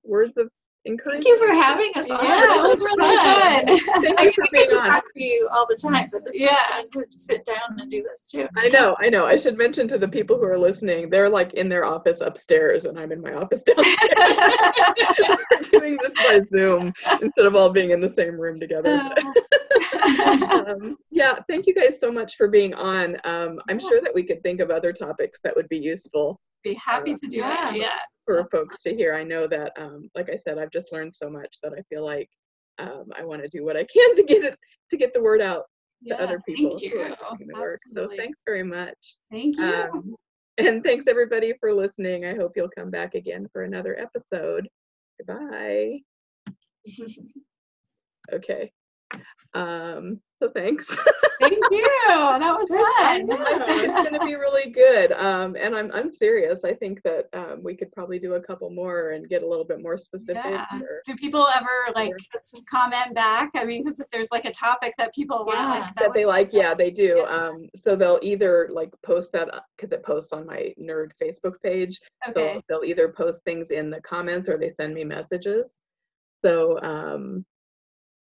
words 0.05 0.37
of 0.37 0.50
Thank 0.85 1.25
you 1.25 1.38
for 1.38 1.53
having 1.55 1.92
us 1.95 2.11
on. 2.11 2.25
yeah, 2.25 2.40
this 2.40 2.62
was 2.66 2.81
was 2.81 2.81
really 2.99 3.16
fun. 3.16 3.64
good. 3.66 3.81
Thank 4.03 4.18
I 4.21 4.23
you 4.23 4.27
mean, 4.27 4.33
for 4.33 4.45
we 4.51 4.59
get 4.59 4.68
to 4.71 4.79
on. 4.81 4.90
talk 4.90 5.05
to 5.14 5.23
you 5.23 5.49
all 5.53 5.64
the 5.68 5.77
time, 5.77 6.09
but 6.11 6.25
this 6.25 6.38
Yeah. 6.40 6.57
is 6.81 6.87
fun 6.92 7.05
to 7.09 7.18
sit 7.18 7.45
down 7.45 7.79
and 7.79 7.88
do 7.88 8.03
this 8.03 8.29
too. 8.29 8.49
I 8.57 8.68
know, 8.68 8.97
I 8.99 9.09
know. 9.09 9.25
I 9.25 9.37
should 9.37 9.57
mention 9.57 9.87
to 9.88 9.99
the 9.99 10.09
people 10.09 10.37
who 10.38 10.45
are 10.45 10.59
listening, 10.59 11.09
they're 11.09 11.29
like 11.29 11.55
in 11.55 11.68
their 11.68 11.85
office 11.85 12.21
upstairs 12.21 12.85
and 12.85 12.99
I'm 12.99 13.12
in 13.12 13.21
my 13.21 13.33
office 13.35 13.62
downstairs. 13.66 13.97
We're 15.51 15.61
doing 15.81 15.99
this 16.03 16.14
by 16.14 16.40
Zoom 16.49 16.92
instead 17.21 17.47
of 17.47 17.55
all 17.55 17.71
being 17.71 17.90
in 17.90 18.01
the 18.01 18.09
same 18.09 18.40
room 18.40 18.59
together. 18.59 19.01
um, 20.51 20.97
yeah, 21.11 21.38
thank 21.49 21.68
you 21.68 21.75
guys 21.75 22.01
so 22.01 22.11
much 22.11 22.37
for 22.37 22.49
being 22.49 22.75
on. 22.75 23.16
Um, 23.25 23.61
I'm 23.68 23.79
Yeah. 23.79 23.88
sure 23.88 24.01
that 24.01 24.12
we 24.14 24.25
could 24.25 24.42
think 24.42 24.61
of 24.61 24.71
other 24.73 24.92
topics 24.92 25.38
that 25.45 25.55
would 25.55 25.68
be 25.68 25.79
useful 25.79 26.40
Be 26.64 26.75
happy 26.75 27.16
to 27.16 27.29
do 27.29 27.38
Yeah. 27.38 27.75
it. 27.75 27.77
Yeah. 27.81 27.98
for 28.25 28.46
folks 28.53 28.83
to 28.83 28.94
hear. 28.94 29.14
I 29.14 29.25
know 29.25 29.48
that, 29.48 29.72
um, 29.77 30.09
like 30.14 30.31
I 30.31 30.37
said, 30.37 30.57
I've 30.57 30.70
just 30.70 30.92
learned 30.92 31.12
so 31.12 31.29
much 31.29 31.59
that 31.62 31.72
I 31.77 31.83
feel 31.88 32.05
like 32.05 32.29
um, 32.79 33.07
I 33.18 33.25
want 33.25 33.42
to 33.42 33.48
do 33.48 33.64
what 33.64 33.77
I 33.77 33.85
can 33.92 34.14
to 34.14 34.22
get 34.22 34.44
it 34.44 34.57
to 34.90 34.96
get 34.96 35.12
the 35.12 35.22
word 35.22 35.40
out 35.40 35.64
to 36.07 36.11
Yeah, 36.11 36.14
other 36.16 36.40
people 36.48 36.79
Thank 36.79 36.92
who 36.92 36.98
you. 36.98 37.03
are 37.05 37.37
doing 37.37 37.48
the 37.53 37.61
work. 37.61 37.81
So 37.88 38.09
thanks 38.16 38.38
very 38.46 38.62
much. 38.62 39.16
Thank 39.31 39.57
you. 39.57 39.64
Um, 39.64 40.14
and 40.59 40.85
thanks 40.85 41.07
everybody 41.09 41.55
for 41.59 41.72
listening. 41.75 42.25
I 42.27 42.35
hope 42.37 42.53
you'll 42.55 42.68
come 42.77 42.90
back 42.90 43.14
again 43.14 43.48
for 43.53 43.62
another 43.62 43.98
episode. 43.98 44.68
Goodbye. 45.18 45.98
Okay. 48.33 48.70
Um, 49.55 50.18
so 50.42 50.48
thanks. 50.51 50.88
Thank 51.40 51.59
you. 51.70 51.87
That 52.09 52.57
was 52.59 52.68
fun. 52.70 52.83
I 53.05 53.18
know 53.18 53.37
it's 53.68 54.09
going 54.09 54.18
to 54.18 54.27
be 54.27 54.35
really 54.35 54.70
good. 54.70 55.12
Um, 55.12 55.57
and 55.61 55.77
I'm 55.77 55.92
I'm 55.92 56.11
serious. 56.11 56.64
I 56.64 56.72
think 56.75 57.01
that 57.05 57.27
um, 57.35 57.62
we 57.62 57.77
could 57.77 57.92
probably 57.92 58.18
do 58.18 58.35
a 58.35 58.40
couple 58.40 58.70
more 58.70 59.11
and 59.11 59.29
get 59.29 59.42
a 59.42 59.46
little 59.46 59.64
bit 59.64 59.83
more 59.83 59.98
specific. 59.98 60.42
Yeah. 60.44 60.64
or- 60.81 61.01
Do 61.07 61.14
people 61.16 61.46
ever 61.55 61.92
like 61.94 62.12
That's 62.33 62.53
comment 62.68 63.14
back? 63.14 63.51
I 63.55 63.64
mean, 63.64 63.85
because 63.85 64.01
if 64.01 64.09
there's 64.09 64.31
like 64.33 64.46
a 64.46 64.51
topic 64.53 64.94
that 64.98 65.14
people 65.14 65.44
want, 65.44 65.59
Yeah. 65.59 65.68
like 65.68 65.87
that 65.87 65.96
that 65.98 66.14
they 66.14 66.25
like, 66.25 66.48
yeah, 66.53 66.75
they 66.75 66.90
do. 66.90 67.16
Yeah. 67.18 67.25
Um, 67.25 67.68
so 67.77 67.94
they'll 67.94 68.18
either 68.22 68.68
like 68.72 68.90
post 69.05 69.33
that 69.33 69.48
because 69.77 69.92
it 69.92 70.03
posts 70.03 70.33
on 70.33 70.46
my 70.46 70.72
nerd 70.81 71.11
Facebook 71.22 71.61
page. 71.62 72.01
Okay. 72.29 72.55
So 72.55 72.62
they'll 72.68 72.85
either 72.88 73.09
post 73.11 73.44
things 73.44 73.70
in 73.70 73.90
the 73.90 74.01
comments 74.01 74.48
or 74.48 74.57
they 74.59 74.70
send 74.70 74.94
me 74.94 75.05
messages. 75.05 75.79
So 76.44 76.81
um, 76.83 77.44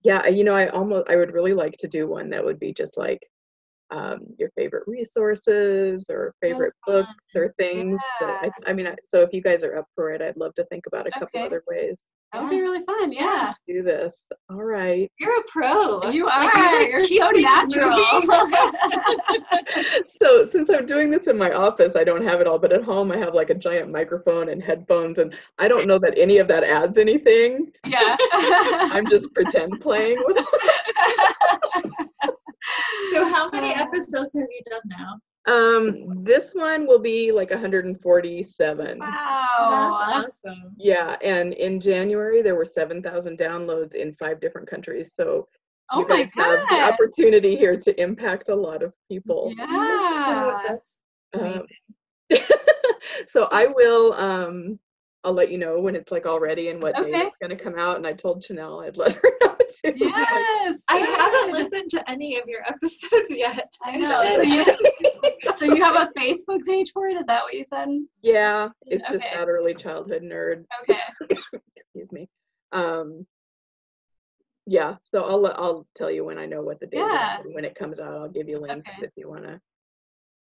yeah, 0.03 0.27
you 0.27 0.43
know, 0.43 0.53
I 0.53 0.67
almost 0.69 1.09
I 1.09 1.15
would 1.15 1.33
really 1.33 1.53
like 1.53 1.77
to 1.79 1.87
do 1.87 2.07
one 2.07 2.29
that 2.31 2.43
would 2.43 2.59
be 2.59 2.73
just 2.73 2.97
like 2.97 3.19
um, 3.91 4.21
your 4.39 4.49
favorite 4.57 4.83
resources 4.87 6.07
or 6.09 6.33
favorite 6.41 6.73
books 6.87 7.09
or 7.35 7.53
things. 7.59 8.03
that 8.19 8.37
I, 8.43 8.51
I 8.67 8.73
mean, 8.73 8.87
I- 8.87 8.97
so 9.09 9.21
if 9.21 9.33
you 9.33 9.41
guys 9.41 9.63
are 9.63 9.77
up 9.77 9.85
for 9.95 10.11
it, 10.11 10.21
I'd 10.21 10.37
love 10.37 10.55
to 10.55 10.65
think 10.65 10.85
about 10.87 11.07
a 11.07 11.13
couple 11.13 11.41
Okay. 11.41 11.45
other 11.47 11.63
ways 11.67 11.99
That 12.33 12.43
would 12.43 12.49
be 12.49 12.61
really 12.61 12.81
fun. 12.85 13.11
Yeah. 13.11 13.51
to 13.67 13.73
do 13.73 13.83
this. 13.83 14.23
All 14.49 14.63
right. 14.63 15.11
You're 15.19 15.37
a 15.37 15.43
pro. 15.49 16.09
You 16.11 16.27
are. 16.27 16.43
like, 16.45 16.89
You're 16.89 17.05
so 17.05 17.29
natural. 17.29 18.07
so 20.07 20.45
since 20.45 20.69
I'm 20.69 20.85
doing 20.85 21.11
this 21.11 21.27
in 21.27 21.37
my 21.37 21.51
office, 21.51 21.97
I 21.97 22.05
don't 22.05 22.25
have 22.25 22.39
it 22.39 22.47
all, 22.47 22.57
but 22.57 22.71
at 22.71 22.83
home 22.83 23.11
I 23.11 23.17
have 23.17 23.33
like 23.33 23.49
a 23.49 23.55
giant 23.55 23.91
microphone 23.91 24.47
and 24.47 24.63
headphones, 24.63 25.17
and 25.17 25.33
I 25.59 25.67
don't 25.67 25.87
know 25.87 25.99
that 25.99 26.17
any 26.17 26.37
of 26.37 26.47
that 26.47 26.63
adds 26.63 26.97
anything. 26.97 27.69
yeah. 27.85 28.15
I'm 28.31 29.09
just 29.09 29.33
pretend 29.33 29.81
playing 29.81 30.15
with. 30.25 30.37
so 33.11 33.25
how 33.33 33.49
many 33.49 33.73
um, 33.73 33.81
episodes 33.81 34.31
have 34.33 34.47
you 34.49 34.61
done 34.69 34.81
now? 34.85 35.19
Um, 35.47 36.23
this 36.23 36.53
one 36.53 36.85
will 36.85 36.99
be 36.99 37.31
like 37.31 37.49
147. 37.49 38.99
wow. 38.99 39.07
That's 39.69 40.45
awesome. 40.45 40.75
Yeah, 40.77 41.17
and 41.23 41.53
in 41.53 41.79
January 41.79 42.41
there 42.41 42.55
were 42.55 42.65
7,000 42.65 43.37
downloads 43.37 43.95
in 43.95 44.13
five 44.15 44.39
different 44.39 44.69
countries. 44.69 45.13
So 45.15 45.47
oh 45.91 45.99
you 45.99 46.07
my 46.07 46.23
guys 46.23 46.31
have 46.35 46.67
the 46.69 46.81
opportunity 46.81 47.55
here 47.55 47.77
to 47.77 48.01
impact 48.01 48.49
a 48.49 48.55
lot 48.55 48.83
of 48.83 48.93
people. 49.09 49.53
Yeah. 49.57 50.25
So 50.25 50.57
that's 50.67 50.99
Um, 51.33 51.63
so 53.27 53.47
I 53.51 53.67
will 53.67 54.13
um 54.13 54.79
I'll 55.23 55.33
let 55.33 55.51
you 55.51 55.57
know 55.57 55.79
when 55.79 55.95
it's 55.95 56.11
like 56.11 56.25
all 56.25 56.39
ready 56.39 56.69
and 56.69 56.81
what 56.81 56.95
day 56.95 57.11
it's 57.11 57.37
gonna 57.41 57.55
come 57.55 57.77
out. 57.77 57.97
And 57.97 58.07
I 58.07 58.13
told 58.13 58.43
Chanel 58.43 58.81
I'd 58.81 58.97
let 58.97 59.13
her 59.13 59.31
know 59.41 59.50
Yes. 59.83 60.83
I 60.89 60.97
haven't 60.97 61.53
listened 61.53 61.89
to 61.91 62.09
any 62.09 62.37
of 62.37 62.47
your 62.47 62.61
episodes 62.67 63.29
yet. 63.29 63.71
I 63.83 63.97
know. 63.97 64.35
So 64.35 64.41
you, 64.41 64.65
so 65.57 65.65
you 65.65 65.83
have 65.83 65.95
a 65.95 66.11
Facebook 66.19 66.63
page 66.65 66.91
for 66.91 67.07
it? 67.07 67.15
Is 67.17 67.25
that 67.27 67.43
what 67.43 67.53
you 67.53 67.63
said? 67.63 67.87
Yeah, 68.21 68.69
it's 68.87 69.07
just 69.11 69.25
Okay. 69.25 69.35
that 69.35 69.47
early 69.47 69.73
childhood 69.73 70.23
nerd. 70.23 70.65
Okay. 70.83 70.99
Excuse 71.75 72.11
me. 72.11 72.29
Um 72.71 73.25
yeah, 74.67 74.95
so 75.01 75.23
I'll 75.23 75.45
I'll 75.47 75.87
tell 75.95 76.11
you 76.11 76.23
when 76.23 76.37
I 76.37 76.45
know 76.45 76.61
what 76.61 76.79
the 76.79 76.85
date 76.85 76.99
Yeah. 76.99 77.39
is 77.39 77.45
and 77.45 77.55
when 77.55 77.65
it 77.65 77.75
comes 77.75 77.99
out. 77.99 78.13
I'll 78.13 78.29
give 78.29 78.47
you 78.47 78.59
links 78.59 78.89
Okay. 78.97 79.07
if 79.07 79.11
you 79.15 79.27
want 79.29 79.43
to 79.43 79.59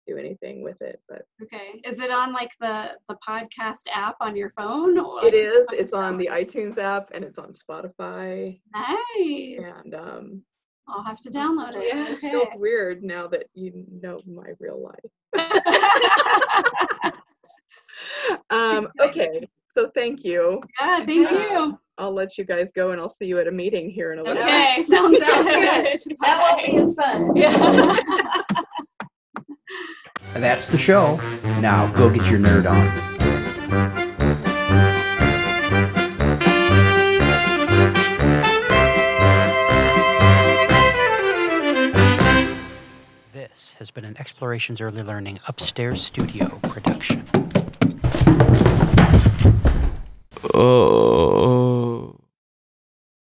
do 0.08 0.18
anything 0.18 0.64
with 0.64 0.82
it. 0.82 1.02
But 1.08 1.24
Okay. 1.44 1.82
Is 1.84 2.00
it 2.00 2.12
on 2.12 2.34
like 2.34 2.52
the 2.60 2.92
the 3.10 3.16
podcast 3.28 3.88
app 3.94 4.16
on 4.22 4.36
your 4.36 4.50
phone? 4.52 4.98
Or 5.00 5.26
it 5.26 5.34
is. 5.34 5.66
It's 5.72 5.94
on 5.94 6.18
the 6.18 6.30
iTunes 6.32 6.78
app 6.78 7.10
and 7.14 7.24
it's 7.24 7.38
on 7.40 7.54
Spotify. 7.54 8.60
Nice. 8.74 9.74
And 9.84 9.96
um, 9.96 10.42
I'll 10.88 11.04
have 11.06 11.20
to 11.22 11.30
download 11.30 11.76
it. 11.76 11.88
Yeah. 11.94 12.12
it 12.12 12.20
feels 12.20 12.50
weird 12.56 13.04
now 13.04 13.28
that 13.28 13.46
you 13.54 13.86
know 14.02 14.22
my 14.28 14.48
real 14.60 14.82
life. 14.82 15.12
Um, 18.50 18.88
okay, 19.00 19.48
so 19.74 19.90
thank 19.96 20.24
you. 20.24 20.62
yeah, 20.80 21.06
thank 21.06 21.32
Uh, 21.32 21.36
you. 21.36 21.80
I'll 21.98 22.14
let 22.14 22.38
you 22.38 22.44
guys 22.44 22.72
go 22.72 22.92
and 22.92 23.00
I'll 23.00 23.08
see 23.10 23.26
you 23.26 23.40
at 23.40 23.48
a 23.48 23.52
meeting 23.52 23.90
here 23.90 24.12
in 24.14 24.20
a 24.20 24.24
little. 24.24 24.42
Okay, 24.44 24.84
sounds 24.88 25.18
Sounds 25.24 25.48
good. 26.04 26.18
That 26.22 26.42
won't 26.42 26.66
be 26.66 26.78
as 26.78 26.96
fun. 26.96 27.36
Yeah. 27.36 27.96
That's 30.34 30.70
the 30.70 30.78
show. 30.78 31.20
Now 31.60 31.88
go 31.94 32.10
get 32.10 32.30
your 32.30 32.40
nerd 32.40 32.70
on. 32.70 33.12
This 43.34 43.76
has 43.80 43.92
been 43.92 44.06
an 44.06 44.16
Explorations 44.18 44.80
Early 44.82 45.04
Learning 45.04 45.40
Upstairs 45.48 46.02
Studio 46.04 46.60
production. 46.64 47.26
Oh. 50.54 51.41